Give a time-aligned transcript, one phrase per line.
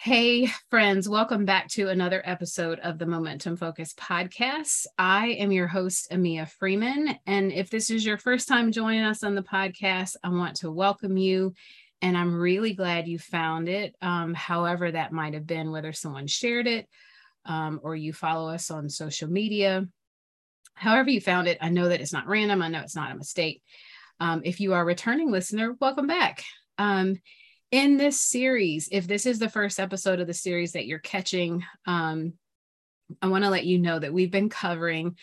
[0.00, 4.86] Hey, friends, welcome back to another episode of the Momentum Focus podcast.
[4.96, 7.18] I am your host, Amia Freeman.
[7.26, 10.70] And if this is your first time joining us on the podcast, I want to
[10.70, 11.52] welcome you.
[12.00, 16.28] And I'm really glad you found it, um, however, that might have been, whether someone
[16.28, 16.86] shared it
[17.44, 19.84] um, or you follow us on social media.
[20.74, 22.62] However, you found it, I know that it's not random.
[22.62, 23.64] I know it's not a mistake.
[24.20, 26.44] Um, if you are a returning listener, welcome back.
[27.70, 31.64] In this series, if this is the first episode of the series that you're catching,
[31.84, 32.32] um,
[33.20, 35.18] I want to let you know that we've been covering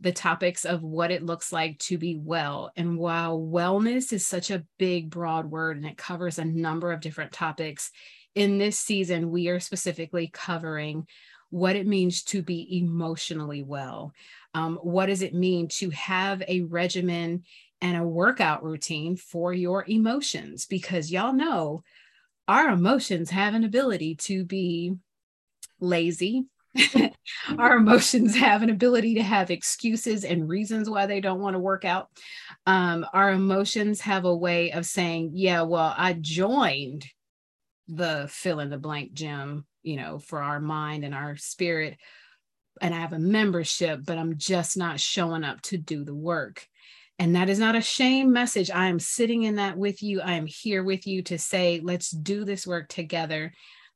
[0.00, 2.72] the topics of what it looks like to be well.
[2.74, 7.00] And while wellness is such a big, broad word and it covers a number of
[7.00, 7.90] different topics,
[8.34, 11.06] in this season, we are specifically covering
[11.50, 14.14] what it means to be emotionally well.
[14.54, 17.42] Um, what does it mean to have a regimen
[17.82, 21.82] and a workout routine for your emotions because y'all know
[22.48, 24.94] our emotions have an ability to be
[25.80, 26.46] lazy.
[27.58, 31.60] our emotions have an ability to have excuses and reasons why they don't want to
[31.60, 32.08] work out.
[32.66, 37.06] Um, our emotions have a way of saying, yeah, well, I joined
[37.88, 41.96] the fill in the blank gym, you know, for our mind and our spirit.
[42.80, 46.66] And I have a membership, but I'm just not showing up to do the work.
[47.20, 48.70] And that is not a shame message.
[48.70, 50.22] I am sitting in that with you.
[50.22, 53.52] I am here with you to say, let's do this work together.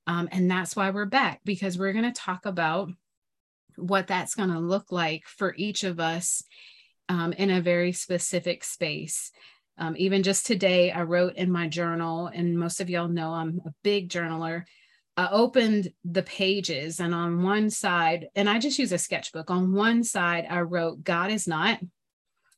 [0.07, 2.91] Um, and that's why we're back, because we're going to talk about
[3.77, 6.45] what that's going to look like for each of us
[7.09, 9.33] um, in a very specific space.
[9.79, 13.59] Um, even just today, I wrote in my journal, and most of y'all know I'm
[13.65, 14.65] a big journaler.
[15.17, 19.51] I opened the pages, and on one side, and I just use a sketchbook.
[19.51, 21.81] On one side, I wrote, God is not.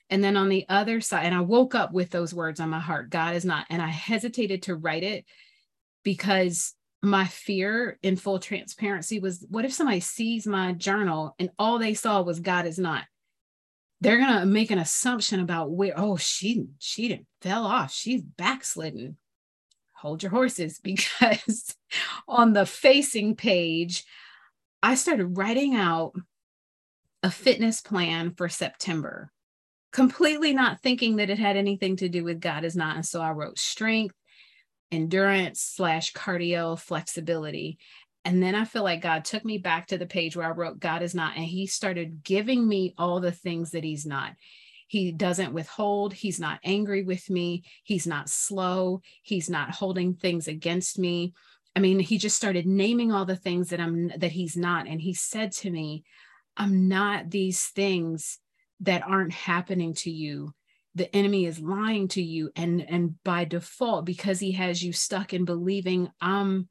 [0.09, 2.79] And then on the other side, and I woke up with those words on my
[2.79, 3.67] heart God is not.
[3.71, 5.25] And I hesitated to write it
[6.05, 11.79] because my fear in full transparency was what if somebody sees my journal and all
[11.79, 13.05] they saw was God is not?
[14.01, 19.17] They're gonna make an assumption about where, oh, she she didn't fell off, she's backslidden.
[19.95, 21.75] Hold your horses because
[22.29, 24.05] on the facing page,
[24.83, 26.13] I started writing out
[27.23, 29.33] a fitness plan for September
[29.97, 32.97] completely not thinking that it had anything to do with God is not.
[32.97, 34.15] And so I wrote strength,
[34.93, 37.79] endurance slash cardio flexibility.
[38.23, 40.81] And then I feel like God took me back to the page where I wrote
[40.81, 41.37] God is not.
[41.37, 44.33] And he started giving me all the things that he's not.
[44.87, 46.13] He doesn't withhold.
[46.13, 47.65] He's not angry with me.
[47.83, 49.01] He's not slow.
[49.23, 51.33] He's not holding things against me.
[51.75, 54.87] I mean, he just started naming all the things that I'm that he's not.
[54.89, 56.05] And he said to me,
[56.55, 58.41] I'm not these things
[58.81, 60.53] that aren't happening to you.
[60.95, 65.35] The enemy is lying to you and and by default because he has you stuck
[65.35, 66.69] in believing i'm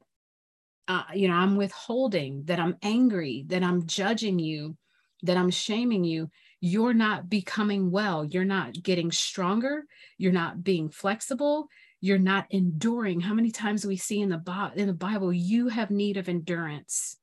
[0.88, 4.76] uh, you know i'm withholding that i'm angry that i'm judging you
[5.22, 6.28] that i'm shaming you
[6.60, 8.24] you're not becoming well.
[8.24, 9.84] You're not getting stronger.
[10.18, 11.68] You're not being flexible.
[12.00, 13.20] You're not enduring.
[13.20, 17.16] How many times we see in the in the bible you have need of endurance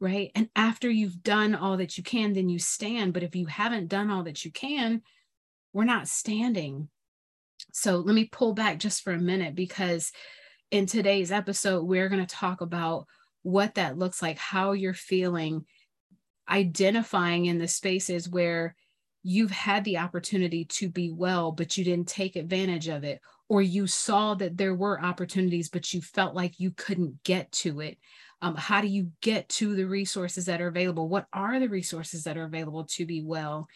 [0.00, 0.30] right?
[0.34, 3.14] And after you've done all that you can, then you stand.
[3.14, 5.02] But if you haven't done all that you can,
[5.72, 6.88] we're not standing.
[7.72, 10.12] So let me pull back just for a minute because
[10.70, 13.06] in today's episode, we're going to talk about
[13.42, 15.64] what that looks like, how you're feeling,
[16.48, 18.74] identifying in the spaces where
[19.22, 23.62] you've had the opportunity to be well, but you didn't take advantage of it, or
[23.62, 27.98] you saw that there were opportunities, but you felt like you couldn't get to it
[28.42, 31.08] um, how do you get to the resources that are available?
[31.08, 33.66] What are the resources that are available to be well?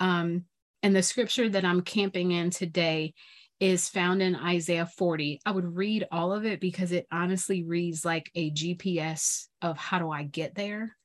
[0.00, 0.44] Um,
[0.82, 3.12] and the scripture that i'm camping in today
[3.58, 8.04] is found in isaiah 40 i would read all of it because it honestly reads
[8.04, 10.96] like a gps of how do i get there?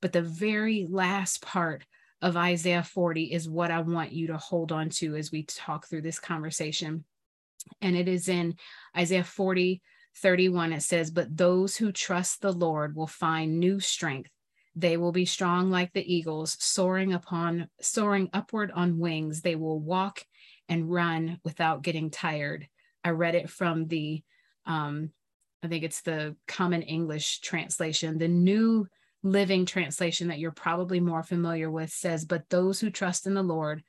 [0.00, 1.84] But the very last part
[2.20, 5.88] of isaiah 40 is what i want you to hold on to as we talk
[5.88, 7.04] through this conversation.
[7.80, 8.56] And it is in
[8.96, 9.80] isaiah 40
[10.16, 14.30] 31, it says, But those who trust the Lord will find new strength.
[14.74, 19.42] They will be strong like the eagles, soaring upon soaring upward on wings.
[19.42, 20.24] They will walk
[20.68, 22.68] and run without getting tired.
[23.04, 24.22] I read it from the
[24.64, 25.10] um,
[25.62, 28.18] I think it's the common English translation.
[28.18, 28.86] The new
[29.22, 33.42] living translation that you're probably more familiar with says, But those who trust in the
[33.42, 33.82] Lord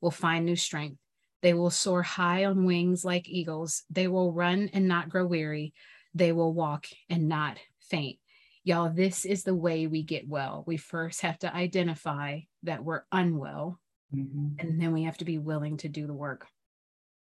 [0.00, 0.98] will find new strength.
[1.42, 3.84] They will soar high on wings like eagles.
[3.90, 5.72] They will run and not grow weary.
[6.14, 8.18] They will walk and not faint.
[8.62, 10.64] Y'all, this is the way we get well.
[10.66, 13.80] We first have to identify that we're unwell,
[14.14, 14.58] mm-hmm.
[14.58, 16.46] and then we have to be willing to do the work.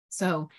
[0.09, 0.49] So,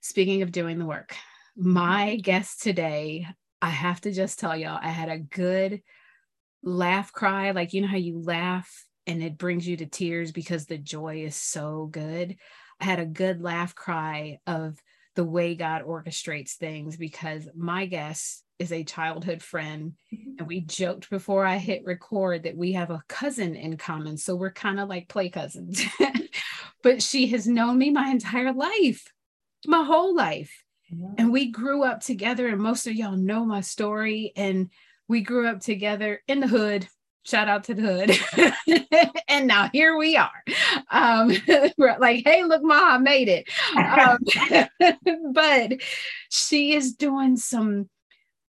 [0.00, 1.14] speaking of doing the work,
[1.56, 3.28] my guest today
[3.60, 5.82] I have to just tell y'all, I had a good
[6.62, 7.50] laugh cry.
[7.50, 11.24] Like, you know how you laugh and it brings you to tears because the joy
[11.24, 12.36] is so good.
[12.80, 14.78] Had a good laugh cry of
[15.14, 19.94] the way God orchestrates things because my guest is a childhood friend.
[20.12, 20.30] Mm-hmm.
[20.38, 24.16] And we joked before I hit record that we have a cousin in common.
[24.16, 25.82] So we're kind of like play cousins.
[26.82, 29.12] but she has known me my entire life,
[29.66, 30.64] my whole life.
[30.90, 31.08] Yeah.
[31.18, 34.32] And we grew up together, and most of y'all know my story.
[34.36, 34.70] And
[35.06, 36.88] we grew up together in the hood.
[37.24, 39.18] Shout out to the hood.
[39.28, 40.42] and now here we are.
[40.90, 41.32] Um,
[41.76, 43.48] we're like, hey, look, Ma, I made it.
[43.76, 45.72] Um, but
[46.30, 47.88] she is doing some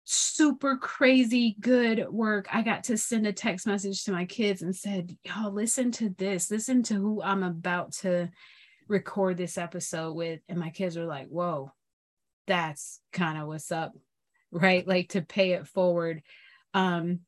[0.06, 2.48] super crazy good work.
[2.54, 6.10] I got to send a text message to my kids and said, Y'all, listen to
[6.10, 8.30] this, listen to who I'm about to
[8.88, 10.42] record this episode with.
[10.50, 11.72] And my kids were like, Whoa,
[12.48, 13.94] that's kind of what's up,
[14.52, 14.88] right?
[14.88, 16.22] Like to pay it forward.
[16.74, 17.20] Um,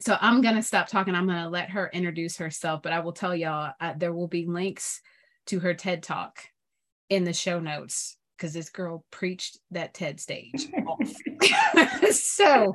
[0.00, 1.14] so I'm going to stop talking.
[1.14, 4.28] I'm going to let her introduce herself, but I will tell y'all uh, there will
[4.28, 5.00] be links
[5.46, 6.40] to her TED talk
[7.08, 10.68] in the show notes because this girl preached that TED stage.
[12.10, 12.74] so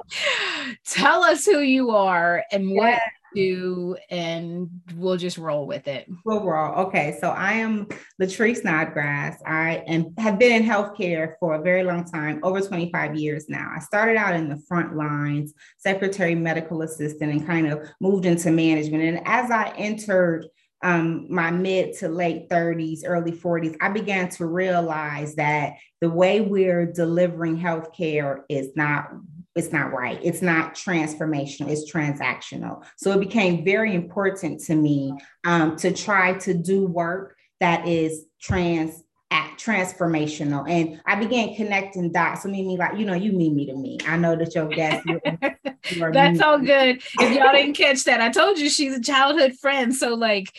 [0.87, 6.07] tell us who you are and what you do, and we'll just roll with it.
[6.25, 6.73] We'll roll.
[6.87, 7.17] Okay.
[7.19, 7.87] So I am
[8.21, 9.41] Latrice Snodgrass.
[9.45, 13.71] I am have been in healthcare for a very long time, over 25 years now.
[13.75, 18.51] I started out in the front lines, secretary, medical assistant, and kind of moved into
[18.51, 19.03] management.
[19.03, 20.47] And as I entered
[20.83, 26.41] um, my mid to late 30s, early 40s, I began to realize that the way
[26.41, 29.11] we're delivering healthcare is not
[29.55, 30.19] it's not right.
[30.23, 31.69] It's not transformational.
[31.69, 32.83] It's transactional.
[32.97, 35.13] So it became very important to me
[35.45, 40.69] um, to try to do work that is trans at transformational.
[40.69, 42.43] And I began connecting dots.
[42.43, 43.97] So Mimi like, you know, you Mimi to me.
[44.05, 45.05] I know that your guest.
[46.11, 47.01] That's all good.
[47.19, 49.95] If y'all didn't catch that, I told you she's a childhood friend.
[49.95, 50.53] So like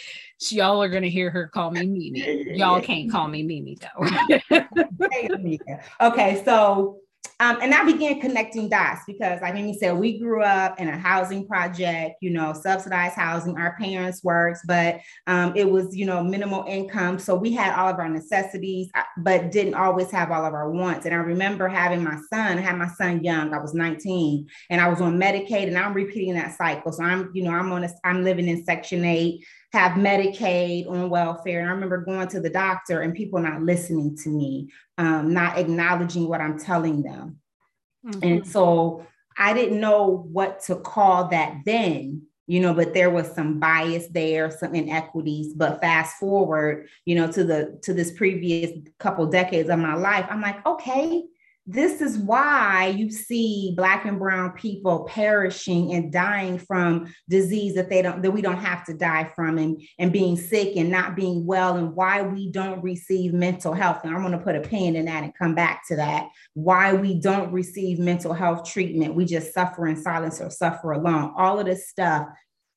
[0.51, 2.57] y'all are gonna hear her call me Mimi.
[2.57, 4.09] Y'all can't call me Mimi though.
[6.01, 7.02] okay, so
[7.43, 10.97] um, and I began connecting dots because, like Amy said, we grew up in a
[10.97, 13.57] housing project, you know, subsidized housing.
[13.57, 17.19] Our parents worked, but um, it was, you know, minimal income.
[17.19, 20.71] So we had all of our necessities, uh, but didn't always have all of our
[20.71, 21.05] wants.
[21.05, 24.81] And I remember having my son, I had my son young, I was 19, and
[24.81, 26.93] I was on Medicaid, and I'm repeating that cycle.
[26.93, 31.09] So I'm, you know, I'm on a, I'm living in Section 8 have Medicaid on
[31.09, 31.61] welfare.
[31.61, 35.59] And I remember going to the doctor and people not listening to me, um, not
[35.59, 37.39] acknowledging what I'm telling them.
[38.07, 38.21] Mm-hmm.
[38.23, 39.07] And so
[39.39, 44.09] I didn't know what to call that then, you know, but there was some bias
[44.09, 45.55] there, some inequities.
[45.55, 50.27] But fast forward, you know, to the to this previous couple decades of my life,
[50.29, 51.25] I'm like, okay,
[51.67, 57.89] this is why you see black and brown people perishing and dying from disease that
[57.89, 61.15] they don't that we don't have to die from and and being sick and not
[61.15, 64.01] being well and why we don't receive mental health.
[64.03, 66.29] And i'm going to put a pin in that and come back to that.
[66.55, 69.15] Why we don't receive mental health treatment.
[69.15, 71.33] We just suffer in silence or suffer alone.
[71.37, 72.27] All of this stuff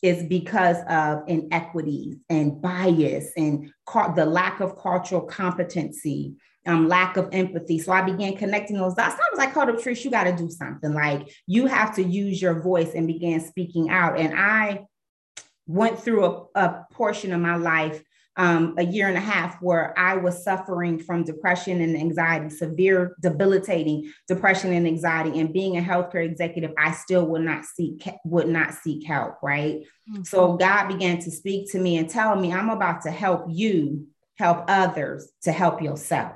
[0.06, 3.72] is because of inequities and bias and
[4.16, 6.36] the lack of cultural competency
[6.68, 7.80] um, lack of empathy.
[7.80, 9.16] So I began connecting those dots.
[9.16, 10.94] I was like, called up Trish, you got to do something.
[10.94, 14.20] Like you have to use your voice and began speaking out.
[14.20, 14.86] And I
[15.68, 18.04] went through a, a portion of my life,
[18.38, 23.16] um, a year and a half, where I was suffering from depression and anxiety, severe,
[23.22, 25.40] debilitating depression and anxiety.
[25.40, 29.38] And being a healthcare executive, I still would not seek would not seek help.
[29.42, 29.84] Right.
[30.12, 30.24] Mm-hmm.
[30.24, 34.08] So God began to speak to me and tell me, I'm about to help you
[34.38, 36.36] help others to help yourself.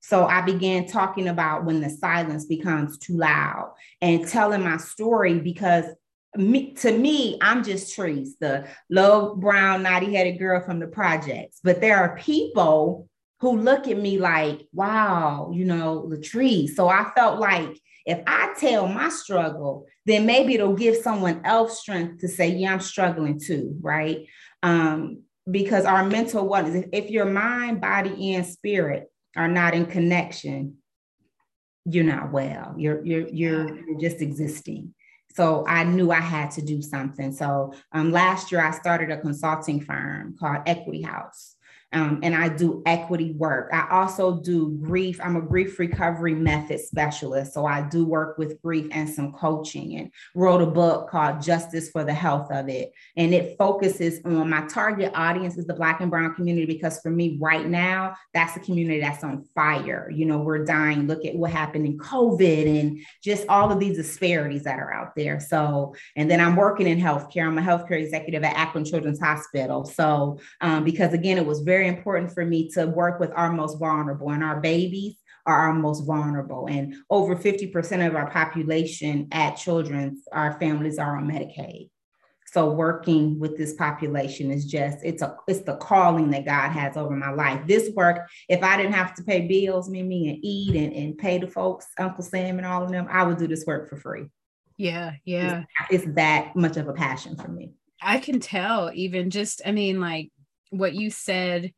[0.00, 5.38] So I began talking about when the silence becomes too loud and telling my story
[5.38, 5.86] because
[6.36, 11.60] me, to me, I'm just Trees, the low brown, naughty headed girl from the projects.
[11.62, 13.08] But there are people
[13.40, 16.70] who look at me like, wow, you know, Latrice.
[16.70, 21.80] So I felt like if I tell my struggle, then maybe it'll give someone else
[21.80, 24.26] strength to say, yeah, I'm struggling too, right?
[24.62, 30.78] Um, because our mental wellness, if your mind, body, and spirit are not in connection,
[31.84, 32.74] you're not well.
[32.78, 34.94] You're you're you're, you're just existing.
[35.34, 37.32] So I knew I had to do something.
[37.32, 41.53] So um, last year I started a consulting firm called Equity House.
[41.94, 43.70] Um, and I do equity work.
[43.72, 45.20] I also do grief.
[45.22, 47.54] I'm a grief recovery method specialist.
[47.54, 51.90] So I do work with grief and some coaching and wrote a book called Justice
[51.90, 52.92] for the Health of It.
[53.16, 57.10] And it focuses on my target audience is the Black and Brown community because for
[57.10, 60.10] me right now, that's the community that's on fire.
[60.10, 61.06] You know, we're dying.
[61.06, 65.14] Look at what happened in COVID and just all of these disparities that are out
[65.14, 65.38] there.
[65.38, 67.46] So, and then I'm working in healthcare.
[67.46, 69.84] I'm a healthcare executive at Akron Children's Hospital.
[69.84, 73.52] So, um, because again, it was very very important for me to work with our
[73.52, 76.66] most vulnerable, and our babies are our most vulnerable.
[76.66, 81.90] And over 50% of our population at children's, our families are on Medicaid.
[82.46, 86.96] So working with this population is just it's a it's the calling that God has
[86.96, 87.66] over my life.
[87.66, 91.38] This work, if I didn't have to pay bills, Mimi, and eat and, and pay
[91.38, 94.26] the folks, Uncle Sam and all of them, I would do this work for free.
[94.76, 95.64] Yeah, yeah.
[95.90, 97.72] It's, it's that much of a passion for me.
[98.04, 100.30] I can tell, even just, I mean, like
[100.78, 101.72] what you said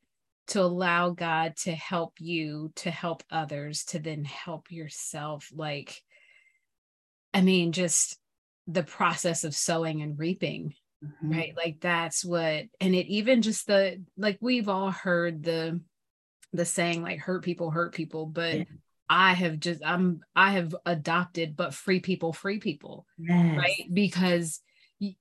[0.49, 5.51] to allow God to help you, to help others, to then help yourself.
[5.55, 6.03] Like,
[7.35, 8.19] I mean, just
[8.67, 10.75] the process of sowing and reaping,
[11.05, 11.31] mm-hmm.
[11.31, 11.55] right?
[11.57, 15.81] Like, that's what, and it even just the, like, we've all heard the,
[16.53, 18.65] the saying, like, hurt people, hurt people, but yeah.
[19.09, 23.59] I have just, I'm, I have adopted, but free people, free people, yes.
[23.59, 23.83] right?
[23.93, 24.61] Because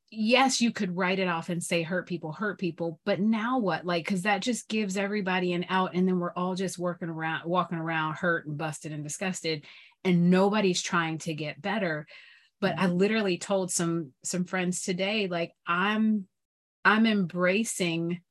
[0.09, 3.85] yes, you could write it off and say hurt people, hurt people, but now what?
[3.85, 7.45] Like, because that just gives everybody an out, and then we're all just working around,
[7.45, 9.65] walking around hurt and busted and disgusted,
[10.03, 12.07] and nobody's trying to get better.
[12.61, 12.97] But I mm-hmm.
[12.97, 16.27] literally told some some friends today, like I'm
[16.85, 18.21] I'm embracing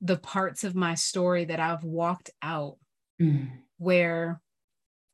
[0.00, 2.78] the parts of my story that I've walked out
[3.20, 3.48] mm.
[3.78, 4.40] where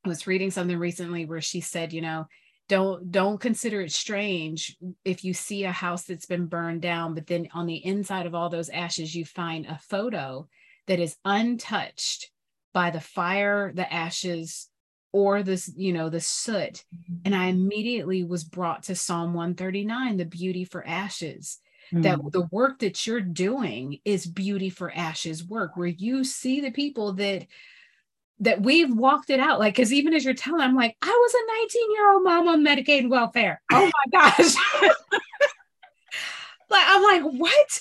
[0.04, 2.26] I was reading something recently where she said, you know,
[2.68, 7.26] don't don't consider it strange if you see a house that's been burned down but
[7.26, 10.46] then on the inside of all those ashes you find a photo
[10.86, 12.30] that is untouched
[12.72, 14.68] by the fire the ashes
[15.12, 16.84] or this you know the soot
[17.24, 21.58] and i immediately was brought to psalm 139 the beauty for ashes
[21.92, 22.02] mm.
[22.02, 26.72] that the work that you're doing is beauty for ashes work where you see the
[26.72, 27.46] people that
[28.40, 29.58] that we've walked it out.
[29.58, 32.48] Like, because even as you're telling, I'm like, I was a 19 year old mom
[32.48, 33.62] on Medicaid and welfare.
[33.72, 34.54] Oh my gosh.
[36.70, 37.80] like, I'm like, what?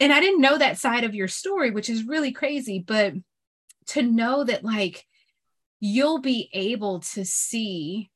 [0.00, 2.78] And I didn't know that side of your story, which is really crazy.
[2.78, 3.14] But
[3.88, 5.06] to know that, like,
[5.80, 8.10] you'll be able to see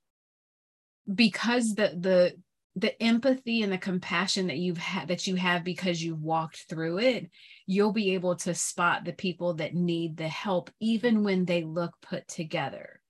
[1.12, 2.34] because the, the,
[2.80, 6.98] the empathy and the compassion that you've had that you have because you've walked through
[6.98, 7.30] it
[7.66, 11.92] you'll be able to spot the people that need the help even when they look
[12.02, 13.00] put together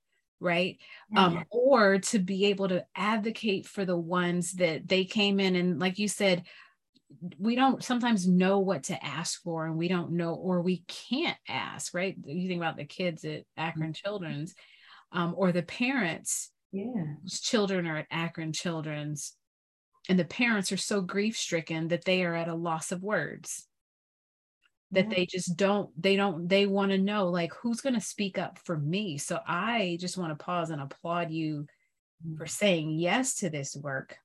[0.41, 0.79] right
[1.15, 1.19] mm-hmm.
[1.19, 5.79] um, or to be able to advocate for the ones that they came in and
[5.79, 6.45] like you said
[7.39, 11.39] we don't sometimes know what to ask for and we don't know or we can't
[11.49, 14.09] ask right you think about the kids at akron mm-hmm.
[14.09, 14.55] children's
[15.13, 19.35] um, or the parents yeah children are at akron children's
[20.09, 23.69] and the parents are so grief stricken that they are at a loss of words
[24.91, 25.17] that yeah.
[25.17, 28.59] they just don't they don't they want to know like who's going to speak up
[28.65, 31.67] for me so i just want to pause and applaud you
[32.27, 32.37] mm-hmm.
[32.37, 34.17] for saying yes to this work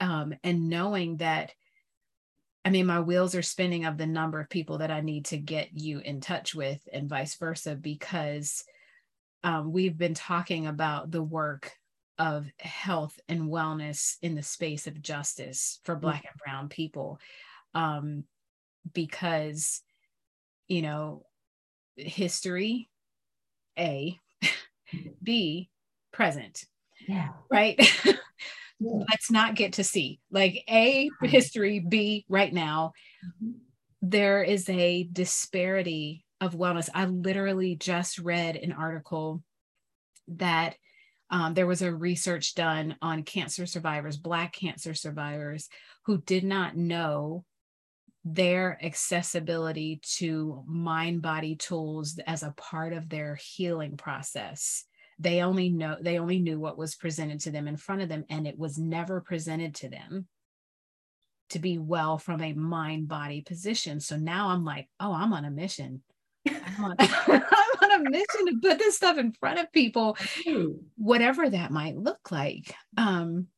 [0.00, 1.52] um, and knowing that
[2.64, 5.38] i mean my wheels are spinning of the number of people that i need to
[5.38, 8.64] get you in touch with and vice versa because
[9.44, 11.72] um, we've been talking about the work
[12.18, 17.18] of health and wellness in the space of justice for black and brown people
[17.74, 18.24] um,
[18.92, 19.82] because
[20.68, 21.24] you know
[21.96, 22.88] history
[23.78, 24.18] a
[25.22, 25.68] b
[26.12, 26.64] present
[27.08, 27.28] yeah.
[27.50, 27.78] right?
[28.78, 29.04] Yeah.
[29.08, 30.20] let's not get to c.
[30.30, 32.92] Like a history b right now.
[33.24, 33.52] Mm-hmm.
[34.02, 36.90] there is a disparity of wellness.
[36.92, 39.42] I literally just read an article
[40.28, 40.76] that
[41.30, 45.68] um, there was a research done on cancer survivors, Black cancer survivors,
[46.04, 47.44] who did not know
[48.24, 54.84] their accessibility to mind body tools as a part of their healing process.
[55.18, 58.24] They only know they only knew what was presented to them in front of them,
[58.28, 60.26] and it was never presented to them
[61.50, 64.00] to be well from a mind body position.
[64.00, 66.02] So now I'm like, oh, I'm on a mission.
[66.48, 66.96] I'm on,
[68.00, 70.16] a mission to put this stuff in front of people,
[70.96, 72.74] whatever that might look like.
[72.96, 73.48] Um,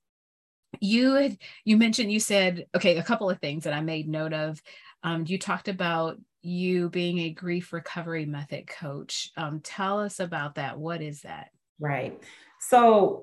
[0.80, 4.32] you had you mentioned you said okay a couple of things that i made note
[4.32, 4.60] of.
[5.02, 9.30] Um, you talked about you being a grief recovery method coach.
[9.36, 10.78] Um, tell us about that.
[10.78, 11.48] What is that?
[11.80, 12.20] Right.
[12.60, 13.22] So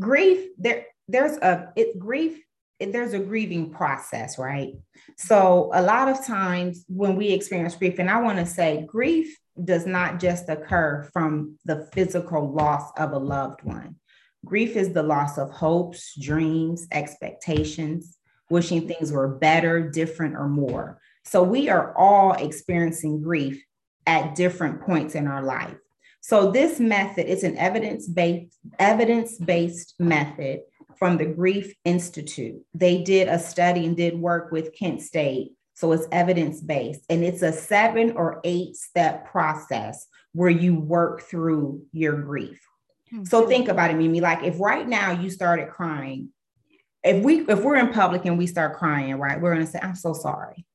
[0.00, 2.40] grief there there's a it grief
[2.80, 4.74] there's a grieving process, right?
[5.16, 9.36] So a lot of times when we experience grief, and I want to say grief
[9.64, 13.96] does not just occur from the physical loss of a loved one.
[14.44, 18.16] Grief is the loss of hopes, dreams, expectations,
[18.50, 21.00] wishing things were better, different, or more.
[21.24, 23.62] So we are all experiencing grief
[24.06, 25.76] at different points in our life.
[26.20, 30.60] So this method is an evidence-based evidence-based method
[30.98, 32.60] from the Grief Institute.
[32.74, 35.52] They did a study and did work with Kent State.
[35.78, 41.82] So it's evidence-based and it's a 7 or 8 step process where you work through
[41.92, 42.60] your grief.
[43.14, 43.22] Mm-hmm.
[43.22, 46.30] So think about it, Mimi, like if right now you started crying,
[47.04, 49.94] if we if we're in public and we start crying, right, we're gonna say, I'm
[49.94, 50.66] so sorry.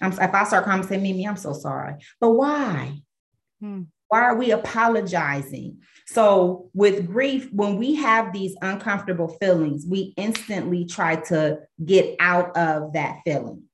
[0.00, 1.96] I'm, if I start crying, say, Mimi, I'm so sorry.
[2.20, 3.00] But why?
[3.58, 3.82] Hmm.
[4.06, 5.78] Why are we apologizing?
[6.06, 12.56] So, with grief, when we have these uncomfortable feelings, we instantly try to get out
[12.56, 13.67] of that feeling.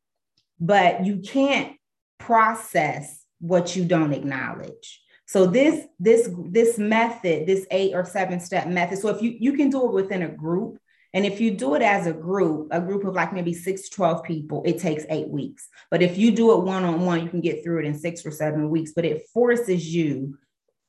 [0.60, 1.76] But you can't
[2.18, 5.02] process what you don't acknowledge.
[5.26, 8.98] So this this this method, this eight or seven step method.
[8.98, 10.78] So if you you can do it within a group,
[11.14, 13.94] and if you do it as a group, a group of like maybe six to
[13.94, 15.68] 12 people, it takes eight weeks.
[15.90, 18.26] But if you do it one on one, you can get through it in six
[18.26, 18.92] or seven weeks.
[18.94, 20.36] But it forces you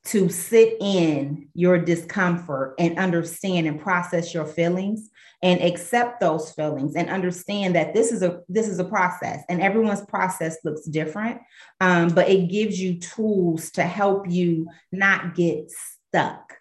[0.05, 5.09] to sit in your discomfort and understand and process your feelings
[5.41, 9.62] and accept those feelings and understand that this is a this is a process and
[9.62, 11.41] everyone's process looks different
[11.81, 16.53] um, but it gives you tools to help you not get stuck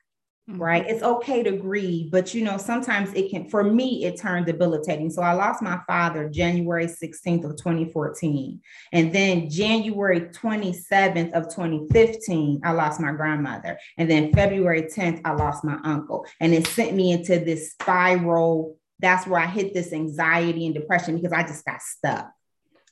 [0.50, 0.60] Mm-hmm.
[0.60, 0.86] right?
[0.86, 5.08] It's okay to grieve, but you know, sometimes it can, for me, it turned debilitating.
[5.08, 8.60] So I lost my father January 16th of 2014.
[8.92, 13.78] And then January 27th of 2015, I lost my grandmother.
[13.96, 16.26] And then February 10th, I lost my uncle.
[16.40, 18.76] And it sent me into this spiral.
[18.98, 22.30] That's where I hit this anxiety and depression because I just got stuck.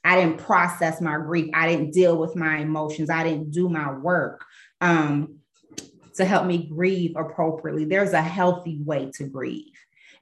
[0.02, 1.50] I didn't process my grief.
[1.52, 3.10] I didn't deal with my emotions.
[3.10, 4.42] I didn't do my work.
[4.80, 5.41] Um,
[6.22, 7.84] to help me grieve appropriately.
[7.84, 9.72] There's a healthy way to grieve.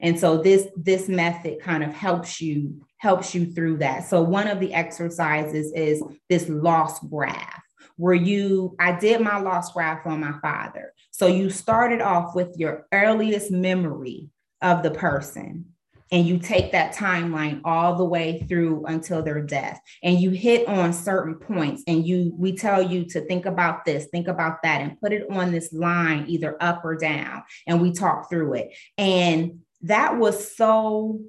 [0.01, 4.07] And so this this method kind of helps you helps you through that.
[4.07, 7.63] So one of the exercises is this loss graph
[7.97, 10.93] where you I did my loss graph on my father.
[11.11, 14.29] So you started off with your earliest memory
[14.61, 15.65] of the person
[16.11, 19.79] and you take that timeline all the way through until their death.
[20.03, 24.07] And you hit on certain points and you we tell you to think about this
[24.11, 27.43] think about that and put it on this line either up or down.
[27.67, 28.75] And we talk through it.
[28.97, 31.21] And that was so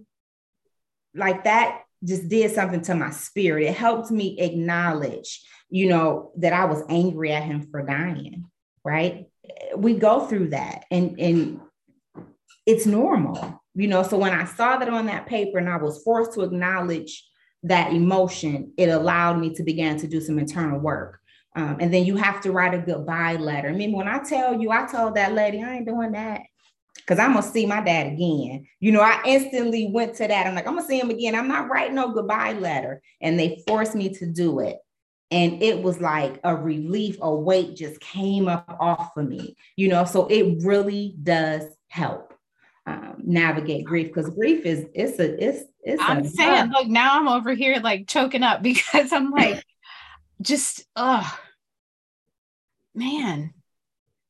[1.14, 3.68] like that just did something to my spirit.
[3.68, 5.42] It helped me acknowledge
[5.74, 8.44] you know that i was angry at him for dying
[8.84, 9.26] right?
[9.76, 11.60] We go through that and and
[12.66, 16.02] it's normal you know so when i saw that on that paper and i was
[16.02, 17.24] forced to acknowledge
[17.62, 21.20] that emotion it allowed me to begin to do some internal work.
[21.54, 23.68] Um, and then you have to write a goodbye letter.
[23.68, 26.40] I mean when i tell you i told that lady i ain't doing that.
[26.96, 28.66] Because i'm gonna see my dad again.
[28.80, 30.46] You know i instantly went to that.
[30.46, 31.34] I'm like i'm gonna see him again.
[31.34, 33.00] I'm not writing no goodbye letter.
[33.20, 34.78] And they forced me to do it.
[35.30, 39.88] And it was like a relief a weight just came up off of me you
[39.88, 40.04] know?
[40.04, 42.31] So it really does help
[42.86, 47.28] um, navigate grief because grief is it's a it's it's i'm saying look now i'm
[47.28, 49.64] over here like choking up because i'm like
[50.40, 51.38] just oh
[52.94, 53.54] man.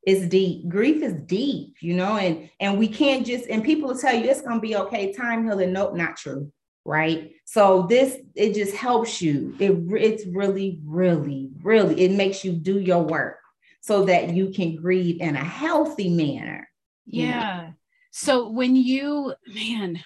[0.04, 0.68] It's deep.
[0.68, 4.28] Grief is deep you know and and we can't just and people will tell you
[4.28, 6.50] it's gonna be okay time healing nope not true
[6.84, 7.30] right?
[7.44, 9.54] So this it just helps you.
[9.60, 13.38] It it's really really really it makes you do your work
[13.80, 16.68] so that you can grieve in a healthy manner
[17.04, 17.74] yeah know?
[18.12, 19.98] So when you, man,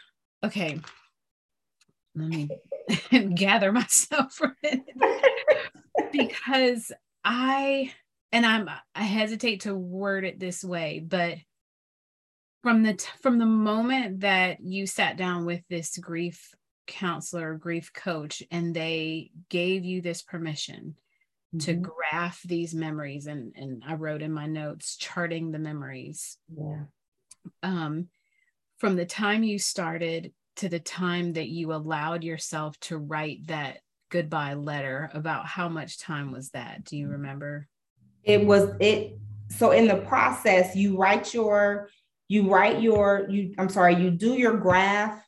[0.44, 0.80] okay,
[2.14, 2.48] let me
[3.34, 4.80] gather myself for it
[6.12, 6.92] because
[7.24, 7.92] I,
[8.30, 11.38] and I'm, I hesitate to word it this way, but
[12.62, 16.52] from the t- from the moment that you sat down with this grief
[16.86, 20.96] counselor grief coach and they gave you this permission
[21.54, 21.58] mm-hmm.
[21.58, 26.86] to graph these memories and and I wrote in my notes charting the memories yeah
[27.62, 28.08] um,
[28.78, 33.78] from the time you started to the time that you allowed yourself to write that
[34.10, 36.84] goodbye letter about how much time was that?
[36.84, 37.68] Do you remember?
[38.22, 41.88] It was it so in the process you write your
[42.28, 45.22] you write your you i'm sorry you do your graph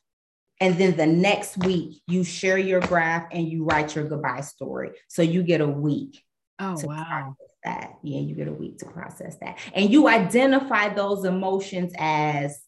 [0.59, 4.91] and then the next week you share your graph and you write your goodbye story.
[5.07, 6.21] So you get a week
[6.59, 7.93] oh wow that.
[8.03, 9.57] Yeah, you get a week to process that.
[9.73, 12.59] And you identify those emotions as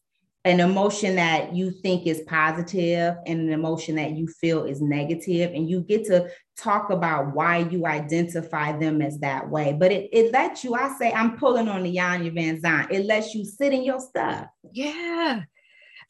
[0.43, 5.51] an emotion that you think is positive and an emotion that you feel is negative.
[5.53, 9.75] And you get to talk about why you identify them as that way.
[9.77, 13.05] But it, it lets you i say i'm pulling on the Iyanla van Vanzant it
[13.05, 14.47] lets you sit in your stuff.
[14.71, 15.43] Yeah.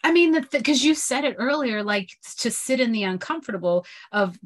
[0.04, 4.38] I mean, because you said it earlier, like to sit in the uncomfortable of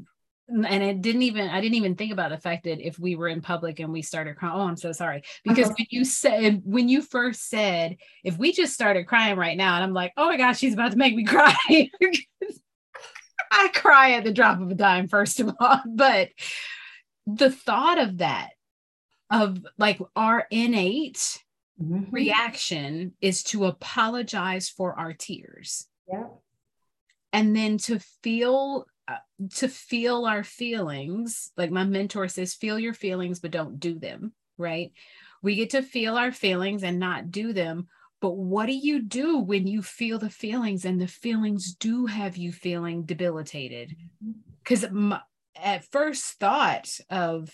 [0.48, 3.28] and it didn't even i didn't even think about the fact that if we were
[3.28, 5.24] in public and we started crying oh i'm so sorry.
[5.44, 5.76] Because uh-huh.
[5.78, 9.84] when you said when you first said if we just started crying right now and
[9.84, 11.56] i'm like oh my gosh she's about to make me cry.
[13.52, 15.82] I cry at the drop of a dime first of all.
[15.86, 16.30] But
[17.26, 18.50] the thought of that
[19.32, 21.44] of like our innate
[21.82, 22.12] mm-hmm.
[22.12, 25.88] reaction is to apologize for our tears.
[26.08, 26.28] Yeah.
[27.34, 28.86] And then to feel
[29.56, 34.34] to feel our feelings like my mentor says feel your feelings but don't do them
[34.58, 34.92] right?
[35.42, 37.88] We get to feel our feelings and not do them
[38.22, 42.38] but what do you do when you feel the feelings and the feelings do have
[42.38, 43.96] you feeling debilitated?
[44.64, 44.86] Because
[45.56, 47.52] at first thought of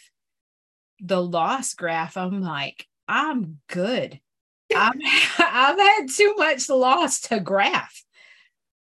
[1.00, 4.20] the loss graph i'm like i'm good.
[4.74, 4.94] I've,
[5.40, 8.04] I've had too much loss to graph.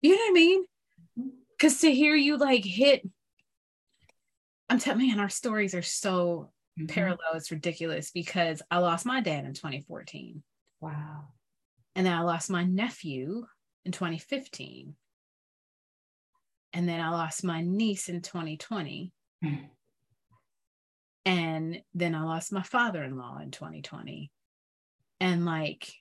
[0.02, 0.66] You know what i mean
[1.60, 3.08] because to hear you like hit
[4.70, 6.88] i'm telling man our stories are so mm-hmm.
[6.88, 10.42] parallel it's ridiculous because i lost my dad in 2014
[10.82, 11.28] wow.
[11.96, 13.46] And then i lost my nephew
[13.86, 14.96] in 2015
[16.74, 19.12] and then i lost my niece in 2020
[19.44, 19.70] mm.
[21.26, 24.32] and then i lost my father-in-law in 2020
[25.20, 25.92] and like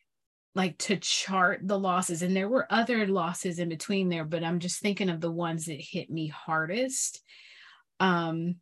[0.59, 4.59] like to chart the losses and there were other losses in between there but i'm
[4.59, 7.23] just thinking of the ones that hit me hardest
[8.01, 8.57] um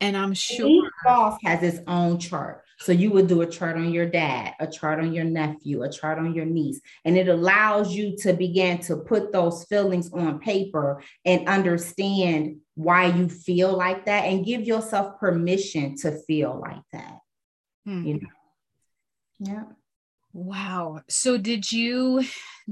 [0.00, 2.62] and i'm sure each loss has its own chart.
[2.78, 5.90] So you would do a chart on your dad a chart on your nephew a
[5.90, 10.38] chart on your niece and it allows you to begin to put those feelings on
[10.38, 16.82] paper and understand why you feel like that and give yourself permission to feel like
[16.92, 17.18] that
[17.84, 18.04] hmm.
[18.04, 18.28] you know?
[19.40, 19.64] Yeah
[20.36, 21.00] Wow.
[21.08, 22.22] So did you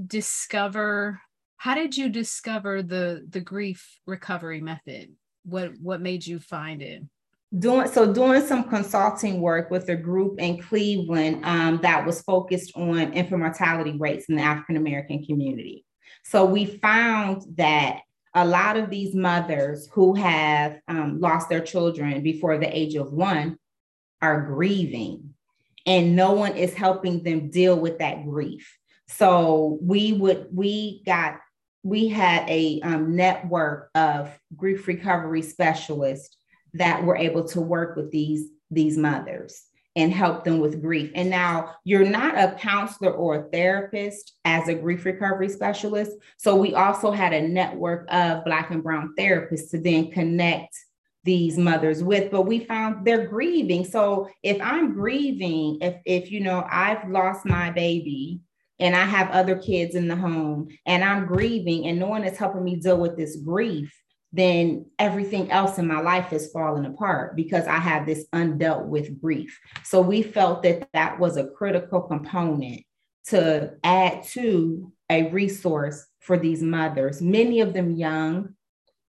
[0.07, 1.19] discover
[1.57, 5.15] how did you discover the the grief recovery method?
[5.47, 7.03] What what made you find it?
[7.59, 12.77] Doing so doing some consulting work with a group in Cleveland um, that was focused
[12.77, 15.87] on infant mortality rates in the African American community.
[16.23, 18.01] So we found that
[18.35, 23.15] a lot of these mothers who have um, lost their children before the age of
[23.15, 23.57] one
[24.21, 25.35] are grieving
[25.87, 28.79] and no one is helping them deal with that grief.
[29.09, 31.41] So we would, we got,
[31.83, 36.37] we had a um, network of grief recovery specialists
[36.73, 39.63] that were able to work with these these mothers
[39.97, 41.13] and help them with grief.
[41.15, 46.13] And now you're not a counselor or a therapist as a grief recovery specialist.
[46.37, 50.77] So we also had a network of Black and Brown therapists to then connect
[51.25, 53.85] these mothers with but we found they're grieving.
[53.85, 58.41] So if i'm grieving if if you know i've lost my baby
[58.79, 62.37] and i have other kids in the home and i'm grieving and no one is
[62.39, 63.93] helping me deal with this grief
[64.33, 69.21] then everything else in my life is falling apart because i have this undealt with
[69.21, 69.59] grief.
[69.85, 72.83] So we felt that that was a critical component
[73.29, 78.55] to add to a resource for these mothers many of them young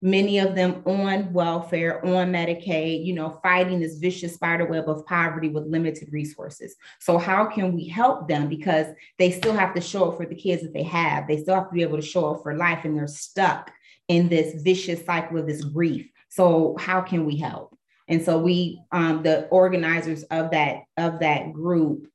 [0.01, 5.05] many of them on welfare, on Medicaid, you know, fighting this vicious spider web of
[5.05, 6.75] poverty with limited resources.
[6.99, 8.49] So, how can we help them?
[8.49, 8.87] Because
[9.17, 11.69] they still have to show up for the kids that they have, they still have
[11.69, 13.71] to be able to show up for life, and they're stuck
[14.07, 16.09] in this vicious cycle of this grief.
[16.29, 17.77] So, how can we help?
[18.07, 22.07] And so we, um, the organizers of that of that group,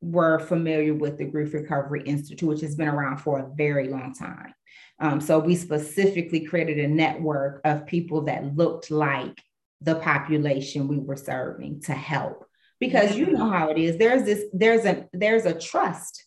[0.00, 4.14] were familiar with the Grief Recovery Institute, which has been around for a very long
[4.14, 4.54] time.
[4.98, 9.42] Um, so we specifically created a network of people that looked like
[9.80, 12.44] the population we were serving to help.
[12.78, 13.96] Because you know how it is.
[13.96, 16.26] There's this there's a there's a trust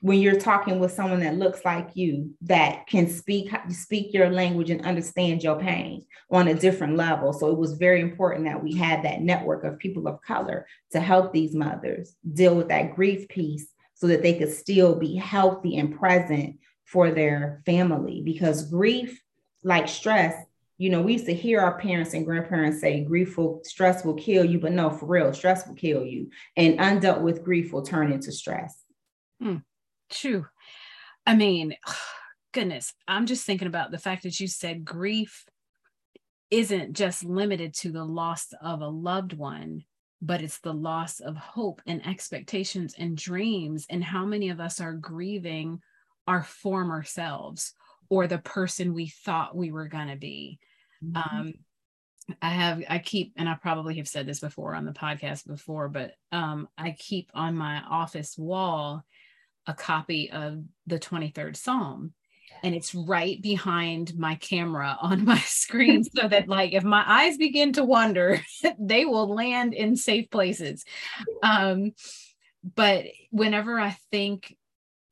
[0.00, 4.70] when you're talking with someone that looks like you that can speak speak your language
[4.70, 7.32] and understand your pain on a different level.
[7.32, 11.00] So it was very important that we had that network of people of color to
[11.00, 15.76] help these mothers deal with that grief piece so that they could still be healthy
[15.76, 16.56] and present
[16.94, 19.20] for their family because grief,
[19.64, 20.32] like stress,
[20.78, 24.14] you know, we used to hear our parents and grandparents say grief will stress will
[24.14, 26.30] kill you, but no, for real, stress will kill you.
[26.56, 28.80] And undealt with grief will turn into stress.
[29.42, 29.64] Mm,
[30.08, 30.46] true.
[31.26, 31.74] I mean,
[32.52, 35.44] goodness, I'm just thinking about the fact that you said grief
[36.52, 39.82] isn't just limited to the loss of a loved one,
[40.22, 43.84] but it's the loss of hope and expectations and dreams.
[43.90, 45.80] And how many of us are grieving
[46.26, 47.74] our former selves
[48.08, 50.58] or the person we thought we were going to be?
[51.04, 51.16] Mm-hmm.
[51.16, 51.54] Um,
[52.40, 55.88] I have, I keep, and I probably have said this before on the podcast before,
[55.88, 59.04] but um, I keep on my office wall
[59.66, 62.14] a copy of the 23rd Psalm
[62.62, 67.36] and it's right behind my camera on my screen so that like if my eyes
[67.36, 68.40] begin to wander
[68.78, 70.84] they will land in safe places
[71.42, 71.92] um
[72.74, 74.56] but whenever i think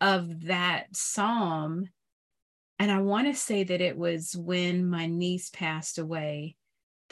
[0.02, 1.88] of that psalm.
[2.78, 6.56] And i want to say that it was when my niece passed away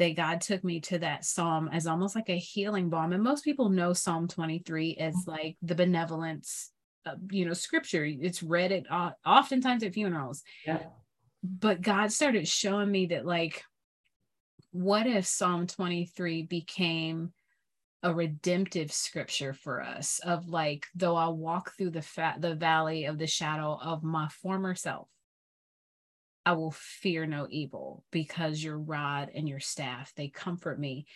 [0.01, 3.13] that God took me to that psalm as almost like a healing balm.
[3.13, 6.71] And most people know Psalm 23 as like the benevolence
[7.07, 8.05] uh, you know scripture.
[8.05, 10.43] It's read it uh, oftentimes at funerals.
[10.67, 10.81] Yeah.
[11.43, 13.63] But god started showing me that like
[14.73, 17.33] what if psalm 23 became
[18.03, 23.05] a redemptive scripture for us of like though i walk through the fat the valley
[23.05, 25.09] of the shadow of my former self
[26.47, 31.07] i will fear no evil because your rod and your staff they comfort me.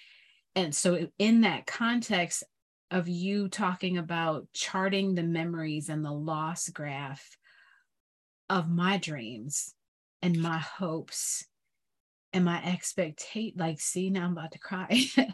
[0.55, 2.44] And so in that context
[2.90, 7.37] of you talking about charting the memories and the loss graph
[8.49, 9.75] of my dreams
[10.23, 11.44] and my hopes
[12.35, 15.25] and my expectate like see now i'm about to cry yeah.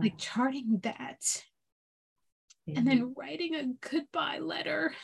[0.00, 1.42] like charting that
[2.66, 2.78] yeah.
[2.78, 4.94] and then writing a goodbye letter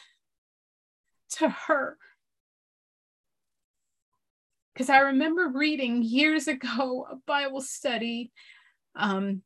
[1.30, 1.96] to her
[4.74, 8.30] because i remember reading years ago a bible study
[8.94, 9.42] um,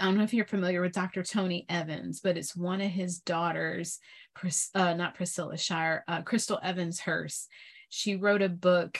[0.00, 1.22] I don't know if you're familiar with Dr.
[1.22, 3.98] Tony Evans, but it's one of his daughters,
[4.74, 7.48] uh, not Priscilla Shirer, uh, Crystal Evans Hurst.
[7.90, 8.98] She wrote a book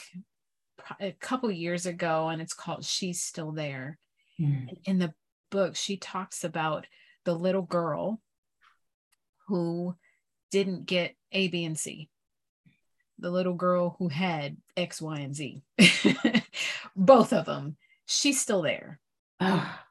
[1.01, 3.99] a couple years ago, and it's called She's Still There.
[4.41, 4.69] Mm.
[4.85, 5.15] In the
[5.51, 6.87] book, she talks about
[7.25, 8.21] the little girl
[9.49, 9.95] who
[10.51, 12.09] didn't get A, B, and C.
[13.19, 15.63] The little girl who had X, Y, and Z.
[16.97, 17.77] Both of them.
[18.07, 19.01] She's still there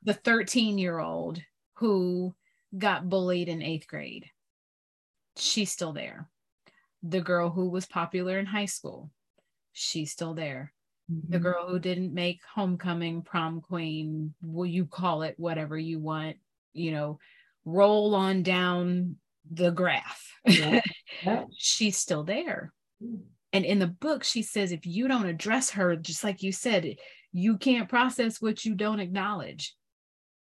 [0.03, 1.41] the 13 year old
[1.75, 2.33] who
[2.77, 4.25] got bullied in eighth grade.
[5.37, 6.29] She's still there.
[7.01, 9.11] The girl who was popular in high school,
[9.73, 10.73] she's still there.
[11.11, 11.31] Mm-hmm.
[11.31, 16.37] The girl who didn't make homecoming, prom queen, will you call it whatever you want,
[16.73, 17.19] you know,
[17.65, 19.17] roll on down
[19.51, 20.25] the graph.
[20.45, 20.81] Yeah.
[21.23, 21.43] Yeah.
[21.57, 22.73] she's still there.
[23.03, 23.21] Mm.
[23.51, 26.95] And in the book, she says, if you don't address her, just like you said,
[27.31, 29.75] you can't process what you don't acknowledge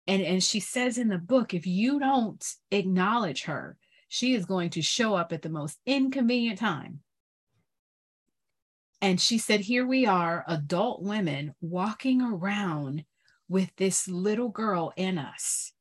[0.08, 4.70] and and she says in the book if you don't acknowledge her she is going
[4.70, 7.00] to show up at the most inconvenient time
[9.02, 13.04] and she said here we are adult women walking around
[13.50, 15.74] with this little girl in us.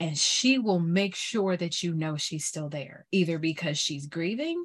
[0.00, 4.64] And she will make sure that you know she's still there either because she's grieving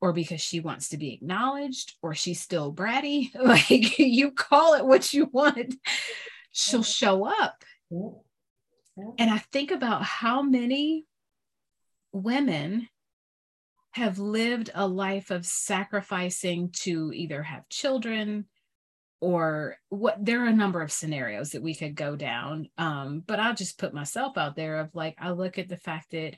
[0.00, 3.30] or because she wants to be acknowledged or she's still bratty.
[3.38, 5.74] Like you call it what you want.
[6.52, 7.64] She'll show up.
[7.90, 11.04] And i think about how many
[12.12, 12.88] women
[13.94, 18.46] have lived a life of sacrificing to either have children
[19.20, 23.38] or what there are a number of scenarios that we could go down um, but
[23.40, 26.34] i'll just put myself out there of like i look at the fact that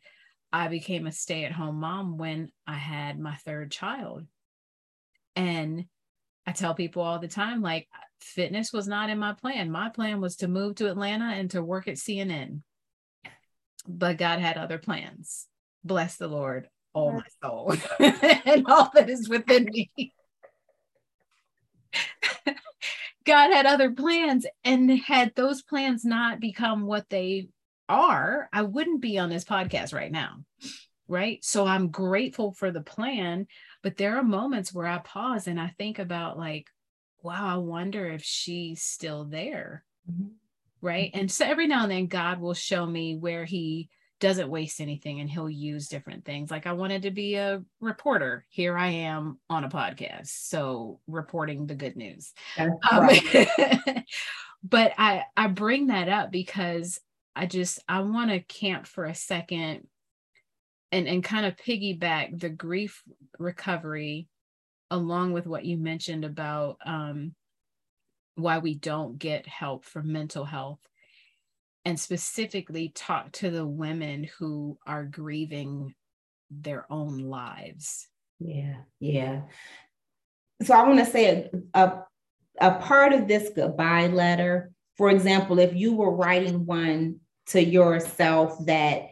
[0.53, 4.27] I became a stay at home mom when I had my third child.
[5.35, 5.85] And
[6.47, 7.89] I tell people all the time like,
[8.21, 9.71] fitness was not in my plan.
[9.71, 12.63] My plan was to move to Atlanta and to work at CNN.
[13.87, 15.47] But God had other plans.
[15.85, 20.13] Bless the Lord, all my soul, and all that is within me.
[23.25, 27.49] God had other plans, and had those plans not become what they
[27.89, 30.45] are, I wouldn't be on this podcast right now.
[31.09, 31.45] Right.
[31.45, 33.47] So I'm grateful for the plan,
[33.83, 36.67] but there are moments where I pause and I think about, like,
[37.23, 39.85] wow, I wonder if she's still there.
[40.11, 40.29] Mm-hmm.
[40.81, 41.11] Right.
[41.15, 43.89] And so every now and then, God will show me where He
[44.21, 46.51] doesn't waste anything and He'll use different things.
[46.51, 48.45] Like I wanted to be a reporter.
[48.49, 50.29] Here I am on a podcast.
[50.29, 52.33] So reporting the good news.
[52.59, 52.79] Um,
[54.63, 57.01] but I, I bring that up because
[57.35, 59.87] I just I want to camp for a second
[60.91, 63.03] and and kind of piggyback the grief
[63.39, 64.29] recovery
[64.91, 67.35] along with what you mentioned about um,
[68.37, 70.79] why we don't get help for mental health
[71.87, 75.95] and specifically talk to the women who are grieving
[76.51, 79.41] their own lives yeah yeah
[80.63, 82.05] so i want to say a, a,
[82.61, 88.57] a part of this goodbye letter For example, if you were writing one to yourself
[88.67, 89.09] that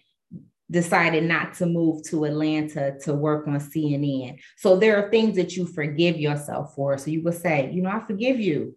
[0.71, 4.39] decided not to move to Atlanta to work on CNN.
[4.57, 6.97] So there are things that you forgive yourself for.
[6.97, 8.77] So you would say, you know, I forgive you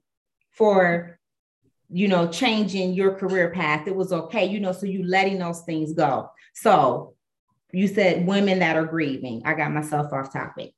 [0.52, 1.17] for,
[1.90, 3.88] you know, changing your career path.
[3.88, 6.30] It was okay, you know, so you letting those things go.
[6.54, 7.14] So
[7.72, 9.42] you said women that are grieving.
[9.46, 10.74] I got myself off topic.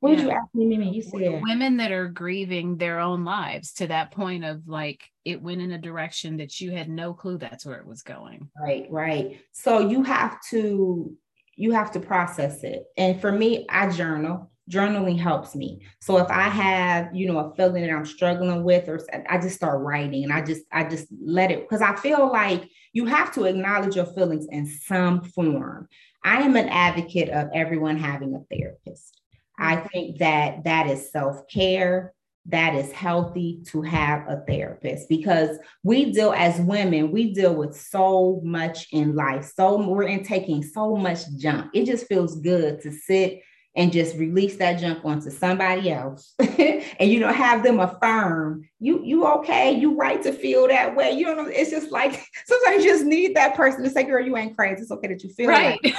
[0.00, 0.16] What yeah.
[0.16, 0.94] did you ask me, Mimi?
[0.94, 5.42] You said women that are grieving their own lives to that point of like it
[5.42, 8.48] went in a direction that you had no clue that's where it was going.
[8.58, 9.40] Right, right.
[9.52, 11.14] So you have to
[11.54, 12.86] you have to process it.
[12.96, 14.49] And for me, I journal.
[14.70, 15.80] Journaling helps me.
[16.00, 19.56] So if I have, you know, a feeling that I'm struggling with, or I just
[19.56, 23.34] start writing and I just, I just let it because I feel like you have
[23.34, 25.88] to acknowledge your feelings in some form.
[26.24, 29.20] I am an advocate of everyone having a therapist.
[29.58, 29.86] I mm-hmm.
[29.88, 32.14] think that that is self care.
[32.46, 37.76] That is healthy to have a therapist because we deal as women, we deal with
[37.76, 39.52] so much in life.
[39.54, 41.70] So we're in taking so much junk.
[41.74, 43.42] It just feels good to sit
[43.76, 49.00] and just release that junk onto somebody else and you know have them affirm you
[49.04, 52.90] you okay you right to feel that way you know it's just like sometimes you
[52.90, 55.48] just need that person to say girl you ain't crazy it's okay that you feel
[55.48, 55.78] right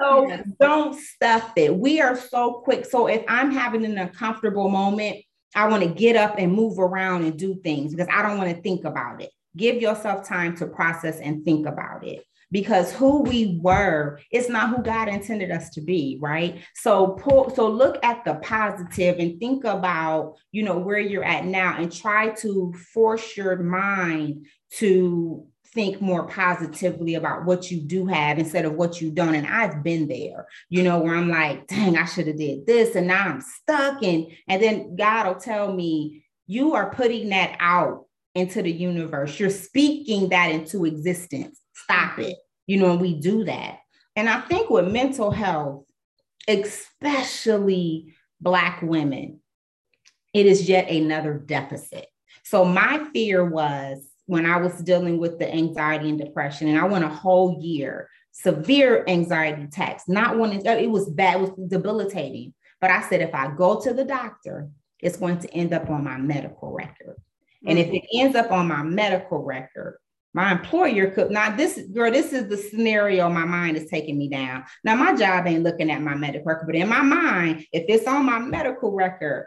[0.00, 0.46] so yes.
[0.60, 1.74] don't stuff it.
[1.74, 2.84] We are so quick.
[2.84, 5.18] So if I'm having an uncomfortable moment,
[5.54, 8.54] I want to get up and move around and do things because I don't want
[8.54, 9.30] to think about it.
[9.56, 14.70] Give yourself time to process and think about it because who we were it's not
[14.70, 16.62] who god intended us to be right?
[16.74, 21.44] So pull so look at the positive and think about you know where you're at
[21.44, 24.46] now and try to force your mind
[24.78, 29.34] to think more positively about what you do have instead of what you don't.
[29.34, 32.94] And i've been there you know where i'm like dang i should have did this
[32.94, 34.02] and now i'm stuck.
[34.02, 38.05] And and then god will tell me you are putting that out
[38.36, 39.40] into the universe.
[39.40, 41.60] You're speaking that into existence.
[41.74, 42.36] Stop it.
[42.66, 43.78] You know and we do that.
[44.14, 45.84] And i think with mental health
[46.48, 49.40] especially black women
[50.36, 52.06] it is yet another deficit.
[52.44, 56.84] So my fear was when I was dealing with the anxiety and depression, and I
[56.84, 61.70] went a whole year, severe anxiety attacks, not wanting, uh, it was bad, it was
[61.70, 62.52] debilitating.
[62.82, 64.68] But I said, if I go to the doctor,
[65.00, 67.16] it's going to end up on my medical record.
[67.66, 67.70] Mm-hmm.
[67.70, 69.98] And if it ends up on my medical record,
[70.34, 74.28] my employer could not this girl this is the scenario my mind is taking me
[74.28, 77.86] down now my job ain't looking at my medical record but in my mind if
[77.88, 79.46] it's on my medical record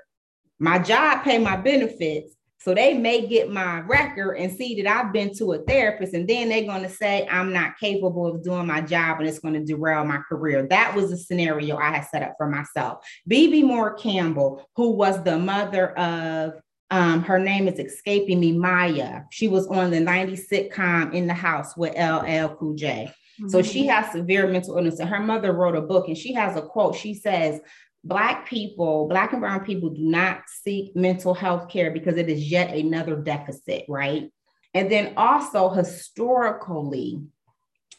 [0.57, 5.13] my job pay my benefits so they may get my record and see that I've
[5.13, 8.67] been to a therapist, and then they're going to say I'm not capable of doing
[8.67, 10.67] my job and it's going to derail my career.
[10.67, 13.07] That was the scenario I had set up for myself.
[13.25, 16.59] Bebe Moore Campbell, who was the mother of
[16.91, 19.23] um, her name is escaping me, Maia.
[19.29, 23.11] She was on the 90s sitcom In the House with LL Cool J.
[23.39, 23.49] Mm-hmm.
[23.49, 24.99] So she has severe mental illness.
[24.99, 26.95] And her mother wrote a book and she has a quote.
[26.95, 27.59] She says,
[28.03, 32.49] Black people, Black and Brown people do not seek mental health care because it is
[32.49, 34.31] yet another deficit, right?
[34.73, 37.19] And then also historically,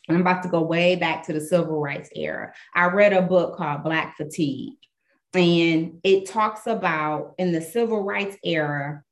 [0.08, 2.52] I'm about to go way back to the civil rights era.
[2.74, 4.74] I read a book called Black Fatigue,
[5.34, 9.02] and it talks about in the civil rights era,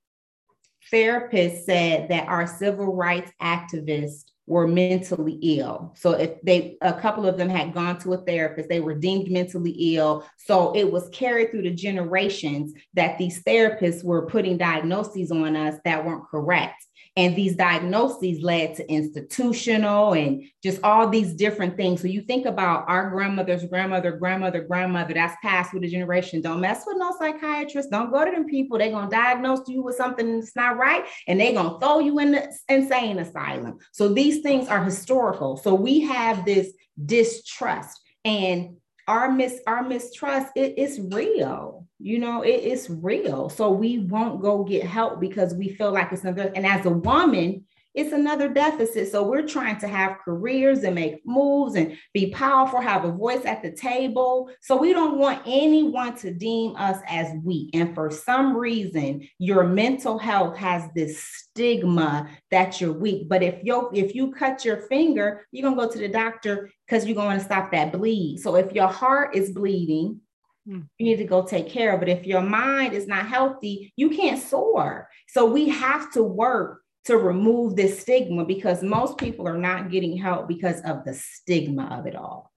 [0.93, 5.95] therapists said that our civil rights activists were mentally ill.
[5.97, 9.31] So if they a couple of them had gone to a therapist, they were deemed
[9.31, 10.25] mentally ill.
[10.39, 15.79] So it was carried through the generations that these therapists were putting diagnoses on us
[15.85, 16.83] that weren't correct.
[17.19, 22.01] And these diagnoses led to institutional and just all these different things.
[22.01, 26.41] So you think about our grandmother's grandmother, grandmother, grandmother, that's passed with a generation.
[26.41, 27.91] Don't mess with no psychiatrist.
[27.91, 28.79] Don't go to them people.
[28.79, 31.99] They're going to diagnose you with something that's not right and they're going to throw
[31.99, 33.79] you in the insane asylum.
[33.91, 35.57] So these things are historical.
[35.57, 36.73] So we have this
[37.05, 38.01] distrust.
[38.25, 38.77] And
[39.09, 43.49] our mis our mistrust it is real you know it is real.
[43.49, 46.91] So we won't go get help because we feel like it's another and as a
[46.91, 47.65] woman
[47.99, 49.11] it's another deficit.
[49.11, 53.45] So we're trying to have careers and make moves and be powerful have a voice
[53.45, 54.51] at the table.
[54.61, 57.71] So we don't want anyone to deem us as weak.
[57.75, 63.29] And for some reason your mental health has this stigma that you're weak.
[63.29, 66.71] But if you if you cut your finger you're going to go to the doctor
[66.87, 68.39] because you're going to stop that bleed.
[68.39, 70.21] So if your heart is bleeding.
[70.69, 72.09] You need to go take care of it.
[72.09, 75.09] If your mind is not healthy, you can't soar.
[75.29, 80.17] So we have to work to remove this stigma because most people are not getting
[80.17, 82.53] help because of the stigma of it all.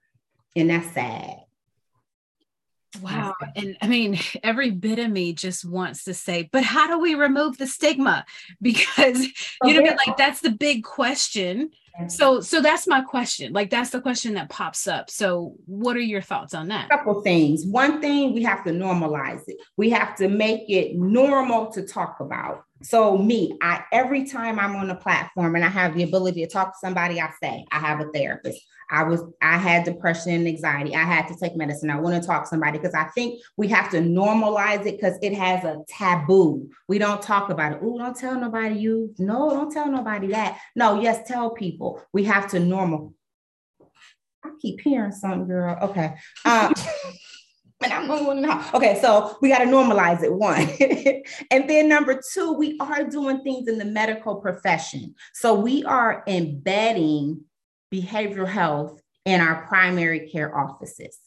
[0.55, 1.37] And that's sad.
[3.01, 3.35] Wow.
[3.55, 7.15] And I mean, every bit of me just wants to say, but how do we
[7.15, 8.25] remove the stigma?
[8.61, 9.27] Because,
[9.63, 11.71] you know, like that's the big question.
[12.07, 13.53] So, so that's my question.
[13.53, 15.09] Like, that's the question that pops up.
[15.09, 16.85] So, what are your thoughts on that?
[16.85, 17.65] A couple things.
[17.65, 19.57] One thing, we have to normalize it.
[19.77, 22.63] We have to make it normal to talk about.
[22.83, 26.49] So me, I every time I'm on a platform and I have the ability to
[26.49, 28.59] talk to somebody, I say I have a therapist.
[28.91, 30.93] I was I had depression and anxiety.
[30.93, 31.89] I had to take medicine.
[31.89, 35.17] I want to talk to somebody because I think we have to normalize it because
[35.21, 36.69] it has a taboo.
[36.89, 37.79] We don't talk about it.
[37.81, 39.15] Oh, don't tell nobody you.
[39.17, 40.59] No, don't tell nobody that.
[40.75, 42.01] No, yes, tell people.
[42.11, 43.13] We have to normal.
[44.43, 45.77] I keep hearing something, girl.
[45.81, 46.13] Okay.
[46.43, 46.73] Um,
[47.83, 48.63] and I'm going to know.
[48.73, 50.67] Okay, so we got to normalize it, one.
[51.51, 55.15] and then number two, we are doing things in the medical profession.
[55.33, 57.45] So we are embedding
[57.93, 61.19] behavioral health in our primary care offices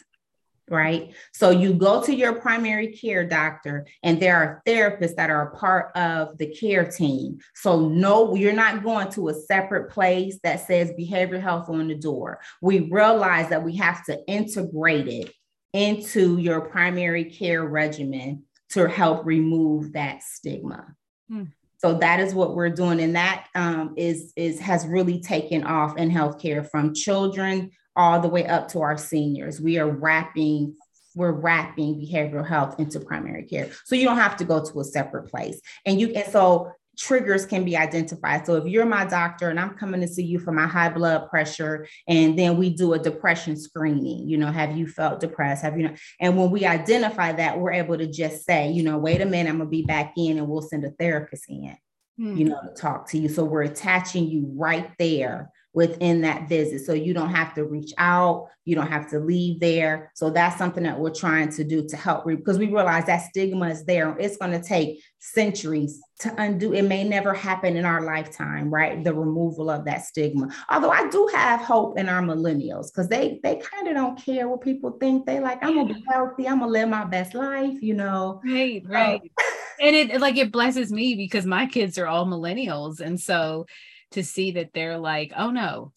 [0.68, 1.14] right?
[1.32, 5.56] So you go to your primary care doctor, and there are therapists that are a
[5.56, 7.38] part of the care team.
[7.54, 11.94] So, no, you're not going to a separate place that says behavioral health on the
[11.94, 12.40] door.
[12.62, 15.32] We realize that we have to integrate it
[15.72, 20.94] into your primary care regimen to help remove that stigma.
[21.28, 21.44] Hmm.
[21.78, 25.96] So that is what we're doing, and that um, is is has really taken off
[25.96, 29.60] in healthcare from children all the way up to our seniors.
[29.60, 30.76] We are wrapping
[31.16, 34.84] we're wrapping behavioral health into primary care, so you don't have to go to a
[34.84, 35.60] separate place.
[35.84, 38.46] And you and so triggers can be identified.
[38.46, 41.28] So if you're my doctor and I'm coming to see you for my high blood
[41.28, 45.62] pressure, and then we do a depression screening, you know, have you felt depressed?
[45.62, 45.94] Have you know?
[46.20, 49.50] And when we identify that, we're able to just say, you know, wait a minute,
[49.50, 51.76] I'm gonna be back in, and we'll send a therapist in,
[52.20, 52.36] mm-hmm.
[52.36, 53.28] you know, to talk to you.
[53.28, 56.86] So we're attaching you right there within that visit.
[56.86, 60.12] So you don't have to reach out, you don't have to leave there.
[60.14, 63.68] So that's something that we're trying to do to help because we realize that stigma
[63.68, 64.16] is there.
[64.18, 66.72] It's going to take centuries to undo.
[66.72, 69.02] It may never happen in our lifetime, right?
[69.02, 70.48] The removal of that stigma.
[70.70, 74.48] Although I do have hope in our millennials because they they kind of don't care
[74.48, 75.26] what people think.
[75.26, 78.40] They like, I'm gonna be healthy, I'm gonna live my best life, you know.
[78.44, 79.20] Right, right.
[79.20, 79.46] Um,
[79.80, 83.00] and it like it blesses me because my kids are all millennials.
[83.00, 83.66] And so
[84.12, 85.92] to see that they're like, oh no,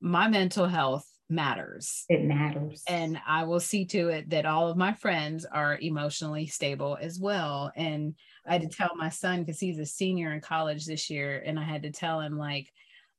[0.00, 2.04] my mental health matters.
[2.08, 2.82] It matters.
[2.88, 7.18] And I will see to it that all of my friends are emotionally stable as
[7.18, 7.72] well.
[7.74, 8.14] And
[8.46, 11.58] I had to tell my son, because he's a senior in college this year, and
[11.58, 12.70] I had to tell him, like,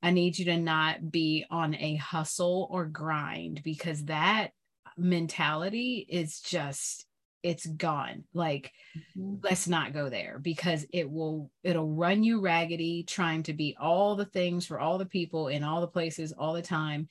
[0.04, 4.50] I need you to not be on a hustle or grind because that
[4.98, 7.08] mentality is just
[7.46, 8.24] it's gone.
[8.34, 9.36] Like mm-hmm.
[9.44, 14.16] let's not go there because it will it'll run you raggedy trying to be all
[14.16, 17.08] the things for all the people in all the places all the time.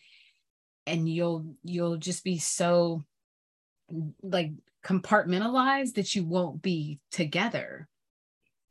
[0.88, 3.04] And you'll you'll just be so
[4.22, 4.50] like
[4.84, 7.88] compartmentalized that you won't be together.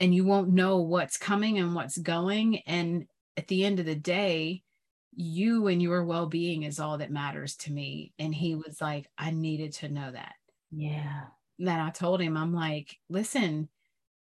[0.02, 2.58] And you won't know what's coming and what's going.
[2.68, 3.08] And
[3.38, 4.64] at the end of the day
[5.16, 8.12] you and your well-being is all that matters to me.
[8.20, 10.34] And he was like i needed to know that.
[10.70, 11.28] Yeah
[11.60, 13.70] that I told him, I'm like, listen,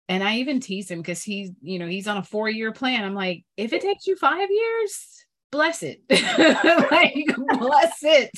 [0.08, 3.04] and I even tease him because he's, you know, he's on a four year plan.
[3.04, 6.00] I'm like, if it takes you five years, bless it.
[6.10, 8.30] like, bless it.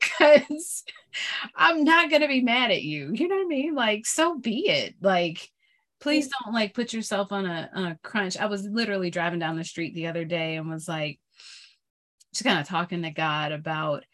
[0.00, 0.84] Because
[1.56, 3.10] I'm not going to be mad at you.
[3.12, 3.74] You know what I mean?
[3.74, 4.94] Like, so be it.
[5.00, 5.48] Like,
[6.00, 8.36] please don't like put yourself on a, on a crunch.
[8.36, 11.18] I was literally driving down the street the other day and was like,
[12.32, 14.04] just kind of talking to God about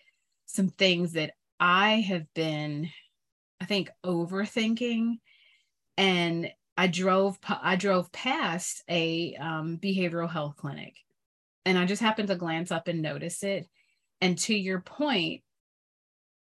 [0.46, 2.88] some things that I have been
[3.60, 5.18] I think overthinking.
[5.96, 10.96] And I drove I drove past a um, behavioral health clinic.
[11.64, 13.68] And I just happened to glance up and notice it.
[14.20, 15.42] And to your point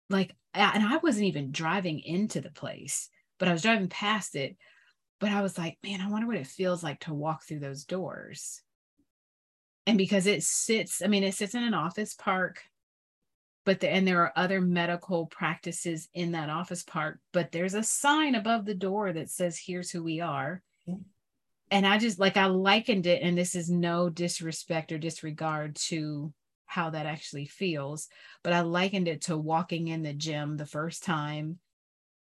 [0.09, 4.55] like and I wasn't even driving into the place but I was driving past it.
[5.19, 7.85] But I was like man I wonder what it feels like to walk through those
[7.85, 8.61] doors.
[9.87, 12.61] And because it sits I mean it sits in an office park
[13.65, 17.83] but the, and there are other medical practices in that office park but there's a
[17.83, 20.61] sign above the door that says here's who we are.
[21.71, 26.31] And i just like i likened it and this is no disrespect or disregard to
[26.67, 28.07] how that actually feels
[28.43, 31.59] but i likened it to walking in the gym the first time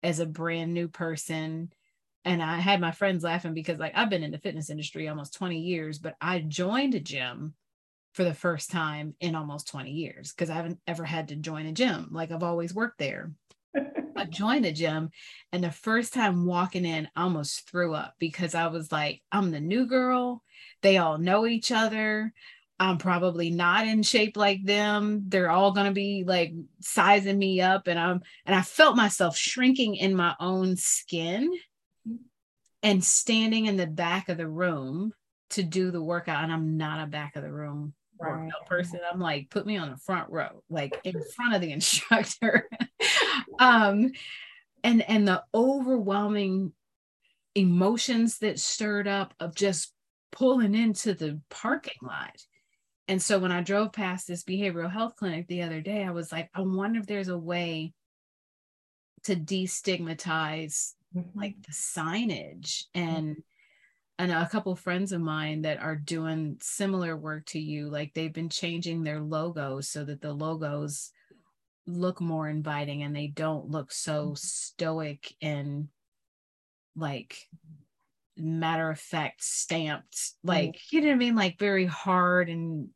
[0.02, 1.72] as a brand new person.
[2.24, 5.34] And i had my friends laughing because like i've been in the fitness industry almost
[5.34, 7.54] 20 years but i joined a gym
[8.18, 11.66] for the first time in almost 20 years because I haven't ever had to join
[11.66, 12.08] a gym.
[12.10, 13.30] Like I've always worked there.
[14.16, 15.10] I joined a gym
[15.52, 19.52] and the first time walking in, I almost threw up because I was like, I'm
[19.52, 20.42] the new girl.
[20.82, 22.32] They all know each other.
[22.80, 25.22] I'm probably not in shape like them.
[25.28, 29.36] They're all going to be like sizing me up and I'm and I felt myself
[29.36, 31.52] shrinking in my own skin
[32.82, 35.12] and standing in the back of the room
[35.50, 38.50] to do the workout and I'm not a back of the room right.
[38.66, 39.00] person.
[39.10, 42.68] I'm like put me on the front row, like in front of the instructor.
[43.58, 44.10] um
[44.84, 46.72] and and the overwhelming
[47.54, 49.92] emotions that stirred up of just
[50.30, 52.36] pulling into the parking lot
[53.08, 56.30] and so when I drove past this behavioral health clinic the other day, I was
[56.30, 57.94] like, I wonder if there's a way
[59.24, 61.38] to destigmatize mm-hmm.
[61.38, 63.40] like the signage and mm-hmm.
[64.18, 68.12] And a couple of friends of mine that are doing similar work to you like
[68.14, 71.10] they've been changing their logos so that the logos
[71.86, 74.34] look more inviting and they don't look so mm-hmm.
[74.34, 75.88] stoic and
[76.96, 77.48] like
[78.36, 80.96] matter of fact stamped like mm-hmm.
[80.96, 82.88] you know what i mean like very hard and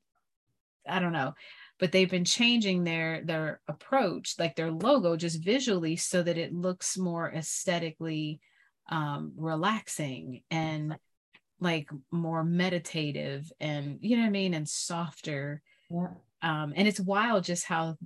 [0.86, 1.34] I don't know,
[1.78, 6.52] but they've been changing their their approach, like their logo, just visually, so that it
[6.52, 8.40] looks more aesthetically
[8.88, 10.96] um, relaxing and
[11.62, 15.62] like more meditative, and you know what I mean, and softer.
[15.90, 16.08] Yeah.
[16.42, 17.96] Um, and it's wild just how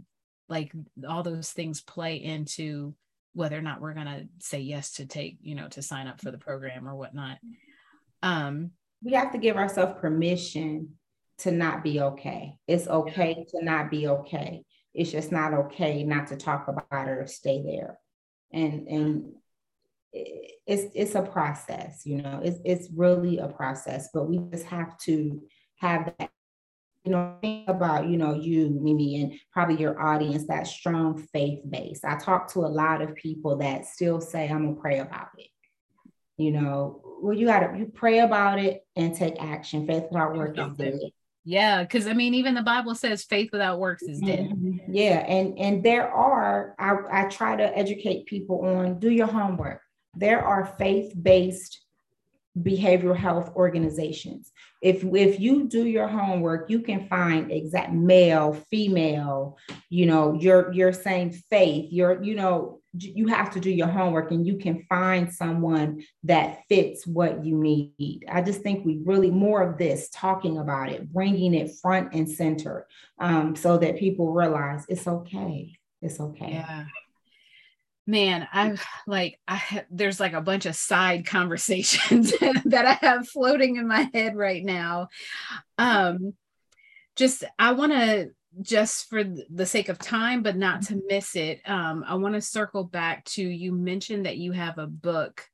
[0.48, 0.72] like
[1.08, 2.94] all those things play into
[3.32, 6.30] whether or not we're gonna say yes to take you know to sign up for
[6.30, 7.38] the program or whatnot.
[8.22, 10.90] Um, we have to give ourselves permission
[11.38, 12.58] to not be okay.
[12.66, 14.64] It's okay to not be okay.
[14.94, 17.98] It's just not okay not to talk about it or stay there.
[18.52, 19.32] And and
[20.66, 22.40] it's it's a process, you know.
[22.42, 25.42] It's it's really a process, but we just have to
[25.80, 26.30] have that
[27.06, 31.60] you know, think about, you know, you, Mimi, and probably your audience, that strong faith
[31.70, 32.00] base.
[32.04, 35.46] I talk to a lot of people that still say, I'm gonna pray about it.
[36.36, 39.86] You know, well, you gotta you pray about it and take action.
[39.86, 40.98] Faith without work is dead.
[41.44, 44.50] Yeah, because I mean, even the Bible says faith without works is dead.
[44.50, 44.92] Mm-hmm.
[44.92, 49.80] Yeah, and and there are I, I try to educate people on do your homework.
[50.16, 51.80] There are faith-based
[52.58, 54.50] behavioral health organizations.
[54.82, 59.58] If if you do your homework, you can find exact male, female,
[59.90, 64.30] you know, you're you're saying faith, you're, you know, you have to do your homework
[64.30, 68.24] and you can find someone that fits what you need.
[68.30, 72.28] I just think we really more of this talking about it, bringing it front and
[72.28, 72.86] center
[73.18, 75.76] um, so that people realize it's okay.
[76.00, 76.52] It's okay.
[76.52, 76.84] Yeah.
[78.06, 82.32] Man, I'm like, I have, there's like a bunch of side conversations
[82.64, 85.08] that I have floating in my head right now.
[85.76, 86.34] Um,
[87.16, 88.30] just, I want to
[88.62, 92.40] just for the sake of time, but not to miss it, um, I want to
[92.40, 95.44] circle back to you mentioned that you have a book,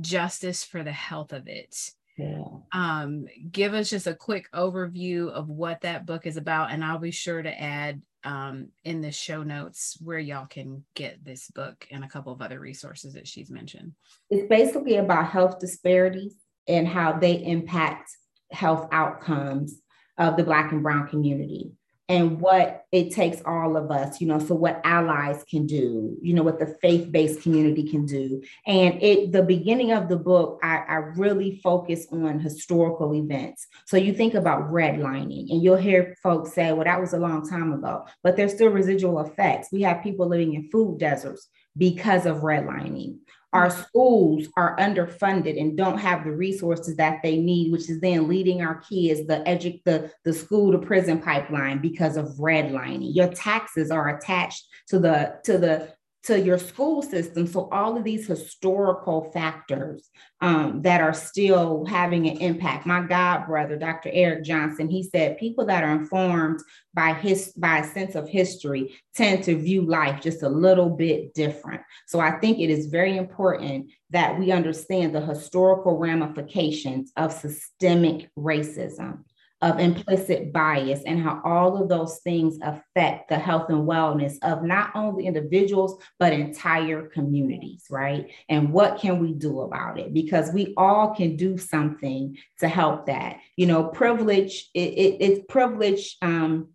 [0.00, 1.76] Justice for the Health of It.
[2.16, 2.44] Yeah.
[2.72, 6.98] Um, give us just a quick overview of what that book is about, and I'll
[6.98, 11.86] be sure to add um, in the show notes where y'all can get this book
[11.90, 13.92] and a couple of other resources that she's mentioned.
[14.28, 16.34] It's basically about health disparities
[16.68, 18.10] and how they impact
[18.52, 19.80] health outcomes
[20.18, 21.72] of the Black and Brown community
[22.10, 26.34] and what it takes all of us, you know, so what allies can do, you
[26.34, 28.42] know, what the faith-based community can do.
[28.66, 33.68] And it the beginning of the book, I, I really focus on historical events.
[33.86, 37.48] So you think about redlining, and you'll hear folks say, well, that was a long
[37.48, 39.68] time ago, but there's still residual effects.
[39.70, 43.18] We have people living in food deserts because of redlining.
[43.52, 43.82] Our mm-hmm.
[43.82, 48.62] schools are underfunded and don't have the resources that they need which is then leading
[48.62, 53.14] our kids the edu- the, the school to prison pipeline because of redlining.
[53.14, 55.92] Your taxes are attached to the to the
[56.22, 57.46] to your school system.
[57.46, 60.10] So all of these historical factors
[60.40, 62.86] um, that are still having an impact.
[62.86, 64.10] My god brother, Dr.
[64.12, 66.60] Eric Johnson, he said people that are informed
[66.92, 71.32] by his by a sense of history tend to view life just a little bit
[71.34, 71.82] different.
[72.06, 78.30] So I think it is very important that we understand the historical ramifications of systemic
[78.36, 79.24] racism
[79.62, 84.62] of implicit bias and how all of those things affect the health and wellness of
[84.62, 88.30] not only individuals but entire communities right?
[88.48, 90.14] And what can we do about it?
[90.14, 93.38] Because we all can do something to help that.
[93.56, 96.68] You know privilege it, it, it's privilege um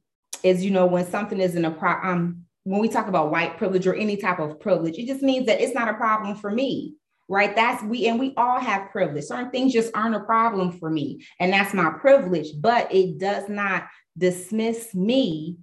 [0.43, 3.87] is you know when something isn't a pro um when we talk about white privilege
[3.87, 6.95] or any type of privilege it just means that it's not a problem for me
[7.27, 7.55] right?
[7.55, 9.25] That's we, and we all have privilege.
[9.25, 13.49] Certain things just aren't a problem for me, and that's my privilege, but it does
[13.49, 13.85] not
[14.17, 15.57] dismiss me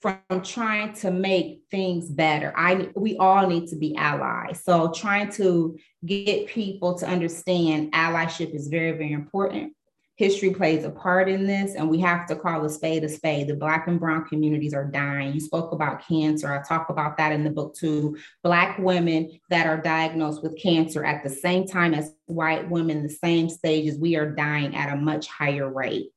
[0.00, 2.52] from trying to make things better.
[2.56, 4.62] I we all need to be allies.
[4.62, 9.72] So trying to get people to understand allyship is very, very important.
[10.16, 13.48] History plays a part in this, and we have to call a spade a spade.
[13.48, 15.34] The Black and Brown communities are dying.
[15.34, 16.52] You spoke about cancer.
[16.52, 18.16] I talk about that in the book too.
[18.42, 23.10] Black women that are diagnosed with cancer at the same time as white women, the
[23.10, 26.12] same stages, we are dying at a much higher rate.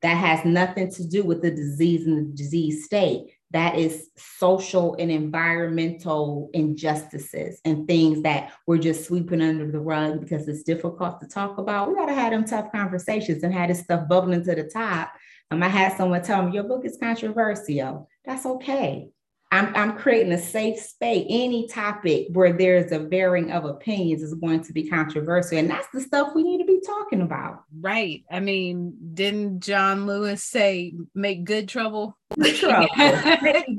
[0.00, 4.96] That has nothing to do with the disease and the disease state that is social
[4.98, 11.20] and environmental injustices and things that we're just sweeping under the rug because it's difficult
[11.20, 11.88] to talk about.
[11.88, 15.12] We got to have them tough conversations and have this stuff bubbling to the top.
[15.50, 18.08] Um, I had someone tell me, Your book is controversial.
[18.24, 19.10] That's okay.
[19.52, 21.26] I'm, I'm creating a safe space.
[21.28, 25.58] Any topic where there's a varying of opinions is going to be controversial.
[25.58, 27.64] And that's the stuff we need to be talking about.
[27.80, 28.24] Right.
[28.30, 32.18] I mean, didn't John Lewis say, make good trouble?
[32.38, 32.88] Good trouble.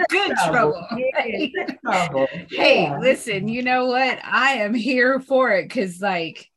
[0.10, 0.88] good trouble.
[0.92, 2.28] Good trouble.
[2.50, 3.00] Hey, yeah.
[3.00, 4.20] listen, you know what?
[4.24, 6.50] I am here for it because, like,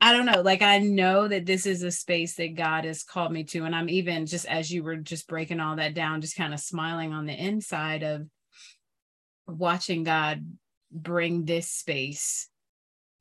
[0.00, 0.42] I don't know.
[0.42, 3.64] Like I know that this is a space that God has called me to.
[3.64, 6.60] And I'm even just as you were just breaking all that down, just kind of
[6.60, 8.28] smiling on the inside of
[9.46, 10.44] watching God
[10.92, 12.50] bring this space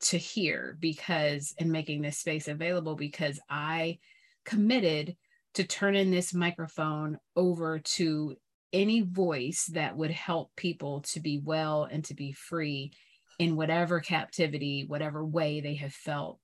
[0.04, 3.99] to here because and making this space available because I
[4.45, 5.16] committed
[5.56, 8.36] to turning this microphone over to
[8.72, 12.91] any voice that would help people to be well and to be free
[13.39, 16.39] in whatever captivity, whatever way they have felt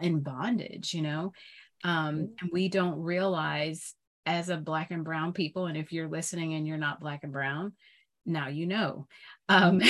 [0.00, 1.32] in bondage, you know?
[1.84, 2.22] Um, mm-hmm.
[2.40, 3.94] and we don't realize
[4.26, 7.32] as a black and brown people, and if you're listening and you're not black and
[7.32, 7.72] brown,
[8.26, 9.06] now you know.
[9.48, 9.80] Um,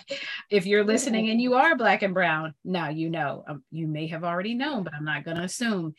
[0.50, 3.44] if you're listening and you are black and brown, now you know.
[3.46, 5.94] Um, you may have already known, but I'm not going to assume.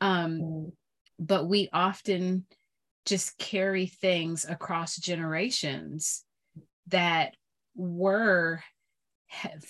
[0.00, 0.68] Um, mm-hmm.
[1.18, 2.44] but we often
[3.04, 6.24] just carry things across generations
[6.88, 7.34] that
[7.74, 8.62] were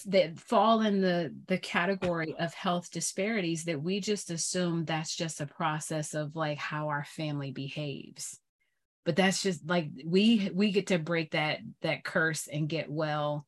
[0.07, 5.41] that fall in the the category of health disparities that we just assume that's just
[5.41, 8.39] a process of like how our family behaves
[9.07, 13.47] but that's just like we we get to break that that curse and get well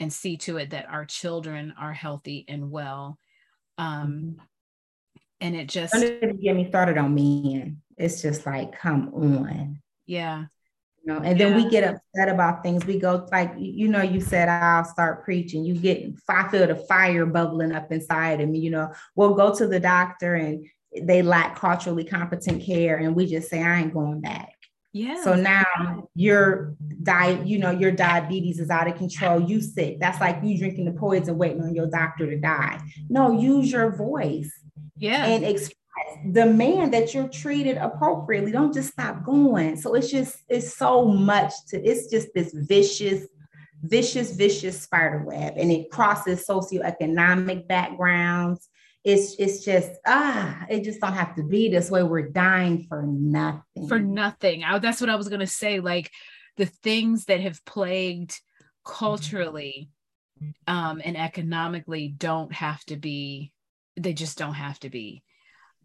[0.00, 3.18] and see to it that our children are healthy and well
[3.78, 4.44] um mm-hmm.
[5.40, 10.44] and it just don't get me started on men it's just like come on yeah
[11.04, 12.84] you know, and then we get upset about things.
[12.84, 15.64] We go like, you know, you said I'll start preaching.
[15.64, 18.58] You get I feel the fire bubbling up inside of me.
[18.58, 20.66] You know, we'll go to the doctor and
[21.00, 24.57] they lack culturally competent care, and we just say I ain't going back.
[24.98, 25.22] Yeah.
[25.22, 26.74] So now your
[27.04, 29.40] diet, you know, your diabetes is out of control.
[29.40, 30.00] You sick.
[30.00, 32.80] That's like you drinking the poison, waiting on your doctor to die.
[33.08, 34.50] No, use your voice.
[34.96, 35.24] Yeah.
[35.24, 35.76] And express
[36.32, 38.50] demand that you're treated appropriately.
[38.50, 39.76] Don't just stop going.
[39.76, 43.28] So it's just, it's so much to, it's just this vicious,
[43.80, 45.54] vicious, vicious spider web.
[45.56, 48.68] And it crosses socioeconomic backgrounds.
[49.08, 52.02] It's it's just ah, it just don't have to be this way.
[52.02, 53.88] We're dying for nothing.
[53.88, 54.64] For nothing.
[54.64, 55.80] I, that's what I was gonna say.
[55.80, 56.10] Like
[56.56, 58.38] the things that have plagued
[58.84, 59.90] culturally
[60.66, 63.52] um, and economically don't have to be.
[63.96, 65.22] They just don't have to be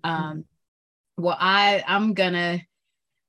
[0.03, 0.45] um,
[1.17, 2.61] well, I I'm gonna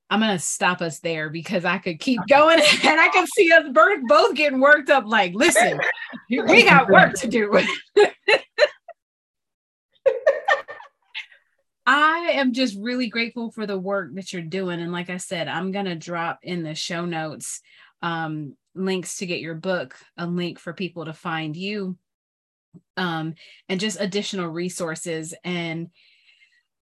[0.09, 3.65] I'm gonna stop us there because I could keep going and I can see us
[4.07, 5.05] both getting worked up.
[5.05, 5.79] Like, listen,
[6.29, 7.51] we got work to do.
[11.85, 14.81] I am just really grateful for the work that you're doing.
[14.81, 17.61] And like I said, I'm gonna drop in the show notes
[18.01, 21.97] um, links to get your book, a link for people to find you,
[22.97, 23.35] um,
[23.69, 25.33] and just additional resources.
[25.43, 25.89] And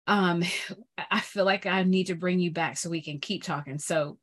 [0.09, 0.43] um
[1.11, 4.19] i feel like i need to bring you back so we can keep talking so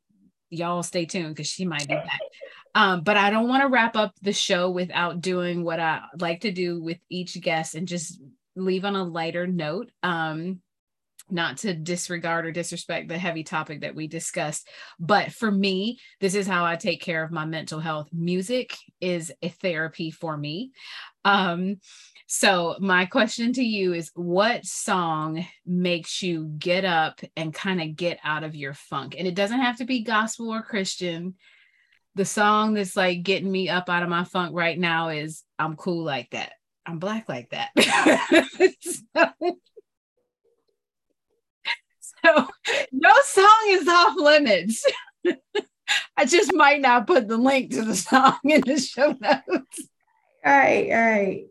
[0.50, 2.20] y'all stay tuned because she might be back
[2.74, 6.42] um but i don't want to wrap up the show without doing what i like
[6.42, 8.20] to do with each guest and just
[8.56, 10.60] leave on a lighter note um
[11.28, 16.34] not to disregard or disrespect the heavy topic that we discussed but for me this
[16.34, 20.70] is how i take care of my mental health music is a therapy for me
[21.24, 21.76] um
[22.28, 27.94] so, my question to you is what song makes you get up and kind of
[27.94, 29.14] get out of your funk?
[29.16, 31.36] And it doesn't have to be gospel or Christian.
[32.16, 35.76] The song that's like getting me up out of my funk right now is I'm
[35.76, 36.54] cool like that.
[36.86, 37.70] I'm black like that.
[38.80, 39.26] so,
[42.24, 42.48] so,
[42.92, 44.84] no song is off limits.
[46.16, 49.88] I just might not put the link to the song in the show notes.
[50.44, 51.46] All right, all right.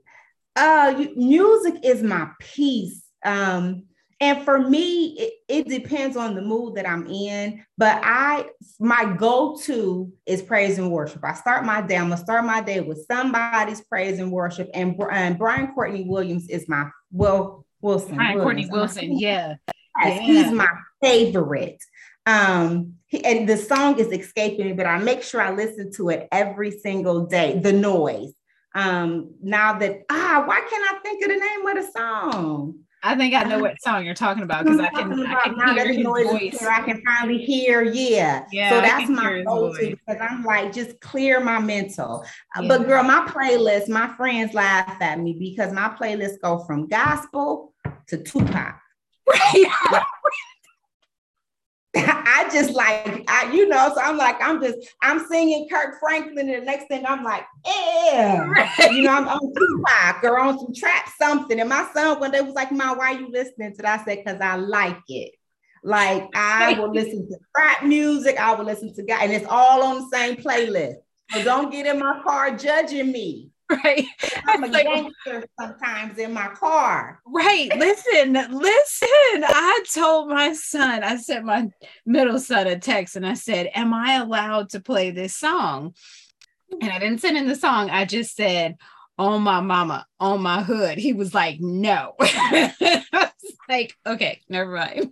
[0.56, 3.02] Uh, music is my peace.
[3.24, 3.84] Um,
[4.20, 7.66] and for me, it, it, depends on the mood that I'm in.
[7.78, 8.46] But I,
[8.80, 11.24] my go-to is praise and worship.
[11.24, 11.98] I start my day.
[11.98, 14.70] I'm gonna start my day with somebody's praise and worship.
[14.74, 17.66] And, and Brian Courtney Williams is my well.
[17.82, 18.16] Wilson.
[18.16, 19.20] Brian Courtney Wilson.
[19.20, 19.56] Yeah.
[20.02, 20.20] Yeah.
[20.20, 20.68] He's my
[21.02, 21.82] favorite.
[22.26, 22.94] Um,
[23.24, 26.72] and the song is escaping me, but I make sure I listen to it every
[26.72, 27.60] single day.
[27.60, 28.34] The noise.
[28.74, 32.80] Um, now that ah, why can't I think of the name of the song?
[33.06, 35.94] I think I know what song you're talking about because I can, I can hear
[35.94, 36.64] his voice.
[36.64, 38.46] I can finally hear, yeah.
[38.52, 42.26] yeah so that's my go-to because I'm like, just clear my mental.
[42.58, 42.68] Uh, yeah.
[42.68, 47.74] But girl, my playlist, my friends laugh at me because my playlist go from gospel
[48.08, 48.80] to Tupac.
[49.28, 49.66] Right.
[51.98, 56.50] I just like I, you know, so I'm like, I'm just I'm singing Kirk Franklin,
[56.50, 58.92] and the next thing I'm like, yeah, right.
[58.92, 61.60] you know, I'm on Tupac or on some trap something.
[61.60, 64.06] And my son one day was like, "Mom, why are you listening to that?" I
[64.06, 65.32] said, "Cause I like it."
[65.84, 69.84] Like I will listen to rap music, I will listen to God, and it's all
[69.84, 70.96] on the same playlist.
[71.32, 73.52] So don't get in my car judging me.
[73.84, 74.06] Right.
[74.48, 77.20] I'm a like, gangster sometimes in my car.
[77.26, 77.76] Right.
[77.76, 79.10] Listen, listen.
[79.44, 81.70] I told my son, I sent my
[82.06, 85.96] middle son a text and I said, Am I allowed to play this song?
[86.80, 87.90] And I didn't send in the song.
[87.90, 88.76] I just said,
[89.18, 91.00] On my mama, on my hood.
[91.00, 92.14] He was like, No.
[93.68, 95.12] like, okay, never mind.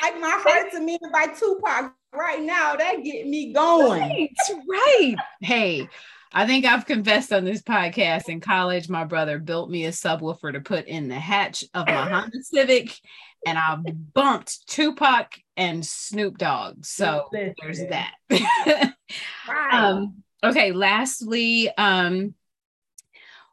[0.00, 2.76] Like my heart's a million by Tupac right now.
[2.76, 4.00] That get me going.
[4.00, 4.30] Right,
[4.68, 5.16] right.
[5.40, 5.88] Hey,
[6.34, 8.88] I think I've confessed on this podcast in college.
[8.88, 12.98] My brother built me a subwoofer to put in the hatch of my Honda Civic,
[13.46, 13.76] and I
[14.14, 16.84] bumped Tupac and Snoop Dogg.
[16.84, 18.14] So there's that.
[19.48, 19.74] right.
[19.74, 20.72] um, okay.
[20.72, 22.34] Lastly, um,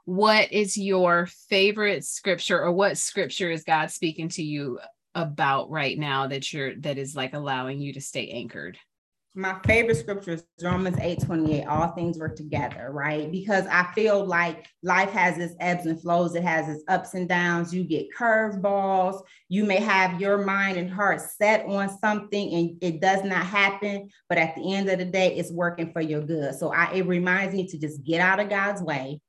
[0.06, 4.80] what is your favorite scripture, or what scripture is God speaking to you
[5.16, 8.78] about right now that you're that is like allowing you to stay anchored?
[9.40, 11.66] My favorite scripture is Romans 8 28.
[11.66, 13.32] All things work together, right?
[13.32, 17.28] Because I feel like life has its ebbs and flows, it has its ups and
[17.28, 17.74] downs.
[17.74, 19.22] You get curveballs.
[19.48, 24.10] You may have your mind and heart set on something and it does not happen,
[24.28, 26.56] but at the end of the day, it's working for your good.
[26.56, 29.22] So I, it reminds me to just get out of God's way,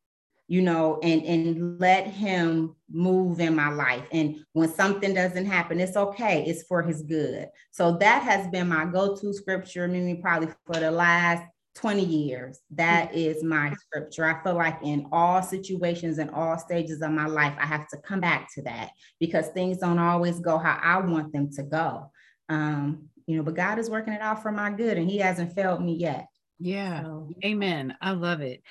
[0.51, 4.03] you know, and and let him move in my life.
[4.11, 6.45] And when something doesn't happen, it's okay.
[6.45, 7.47] It's for his good.
[7.71, 11.45] So that has been my go-to scripture, maybe probably for the last
[11.77, 12.59] 20 years.
[12.73, 14.25] That is my scripture.
[14.25, 17.99] I feel like in all situations and all stages of my life, I have to
[17.99, 18.91] come back to that
[19.21, 22.11] because things don't always go how I want them to go.
[22.49, 25.55] Um, you know, but God is working it out for my good and he hasn't
[25.55, 26.27] failed me yet.
[26.59, 27.03] Yeah.
[27.03, 27.97] So, Amen.
[28.03, 28.65] I love it.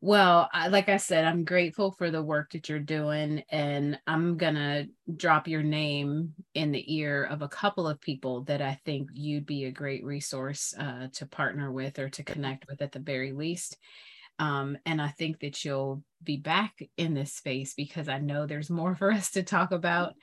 [0.00, 4.36] Well, I, like I said, I'm grateful for the work that you're doing, and I'm
[4.36, 4.86] gonna
[5.16, 9.46] drop your name in the ear of a couple of people that I think you'd
[9.46, 13.32] be a great resource uh, to partner with or to connect with at the very
[13.32, 13.78] least.
[14.38, 18.70] Um, and I think that you'll be back in this space because I know there's
[18.70, 20.14] more for us to talk about.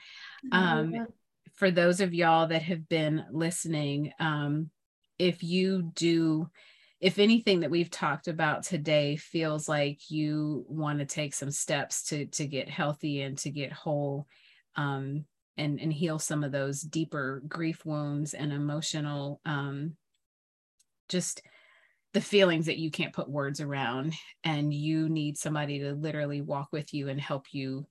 [0.52, 1.08] Um,
[1.56, 4.70] for those of y'all that have been listening, um,
[5.20, 6.50] if you do
[7.04, 12.02] if anything that we've talked about today feels like you want to take some steps
[12.04, 14.26] to to get healthy and to get whole
[14.78, 15.26] um,
[15.58, 19.98] and and heal some of those deeper grief wounds and emotional um,
[21.10, 21.42] just
[22.14, 24.14] the feelings that you can't put words around
[24.46, 27.86] and you need somebody to literally walk with you and help you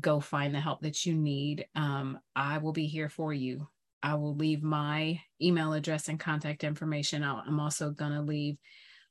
[0.00, 3.68] go find the help that you need um, i will be here for you
[4.02, 7.22] I will leave my email address and contact information.
[7.22, 8.56] i am also going to leave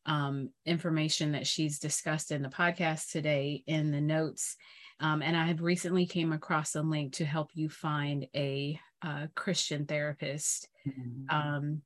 [0.05, 4.55] um, information that she's discussed in the podcast today in the notes.
[4.99, 9.29] Um, and I have recently came across a link to help you find a, a
[9.35, 10.69] Christian therapist.
[10.87, 11.35] Mm-hmm.
[11.35, 11.81] Um,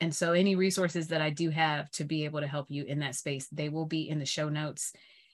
[0.00, 3.00] and so any resources that I do have to be able to help you in
[3.00, 4.92] that space, they will be in the show notes.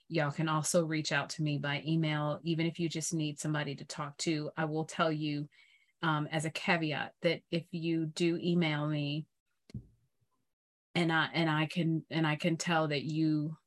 [0.09, 3.75] Y'all can also reach out to me by email, even if you just need somebody
[3.75, 4.49] to talk to.
[4.57, 5.47] I will tell you
[6.03, 9.25] um, as a caveat that if you do email me
[10.93, 13.57] and I and I can and I can tell that you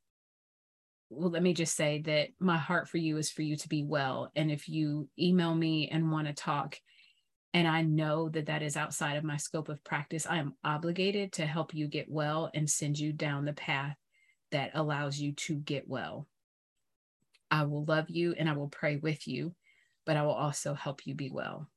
[1.09, 3.83] well let me just say that my heart for you is for you to be
[3.83, 4.31] well.
[4.35, 6.77] And if you email me and want to talk
[7.53, 11.33] and I know that that is outside of my scope of practice I am obligated
[11.33, 13.97] to help you get well and send you down the path
[14.51, 16.27] that allows you to get well.
[17.49, 19.55] I will love you and I will pray with you
[20.05, 21.67] but I will also help you be well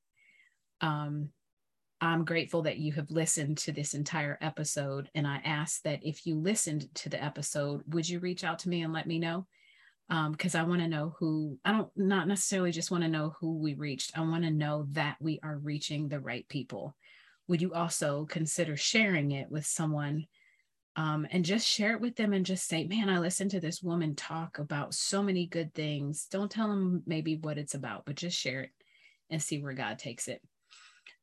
[0.81, 1.31] um,
[2.01, 5.11] I'm grateful that you have listened to this entire episode.
[5.15, 8.69] And I ask that if you listened to the episode, would you reach out to
[8.71, 9.47] me and let me know?
[10.09, 13.35] Because um, I want to know who, I don't not necessarily just want to know
[13.39, 14.17] who we reached.
[14.17, 16.97] I want to know that we are reaching the right people.
[17.49, 20.27] Would you also consider sharing it with someone
[20.97, 23.83] um, and just share it with them and just say, man, I listened to this
[23.83, 26.27] woman talk about so many good things.
[26.31, 28.71] Don't tell them maybe what it's about, but just share it
[29.31, 30.43] and see where God takes it.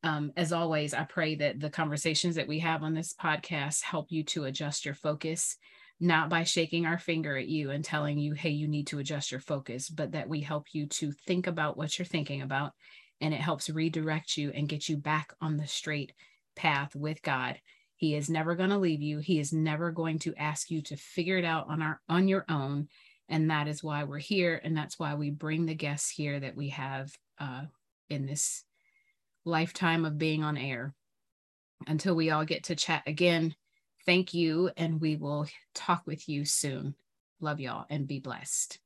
[0.04, 4.08] Um, as always, I pray that the conversations that we have on this podcast help
[4.10, 5.58] you to adjust your focus,
[6.00, 9.32] not by shaking our finger at you and telling you, hey, you need to adjust
[9.32, 12.74] your focus, but that we help you to think about what you're thinking about.
[13.20, 16.14] And it helps redirect you and get you back on the straight
[16.56, 17.60] path with God
[17.98, 19.20] he is never going to leave you.
[19.20, 22.46] He is never going to ask you to figure it out on our on your
[22.48, 22.88] own.
[23.28, 24.62] And that is why we're here.
[24.64, 27.64] And that's why we bring the guests here that we have uh,
[28.10, 28.64] in this
[29.48, 30.94] lifetime of being on air.
[31.88, 33.56] Until we all get to chat again,
[34.06, 34.70] thank you.
[34.78, 36.96] And we will talk with you soon.
[37.40, 38.80] Love y'all and be blessed.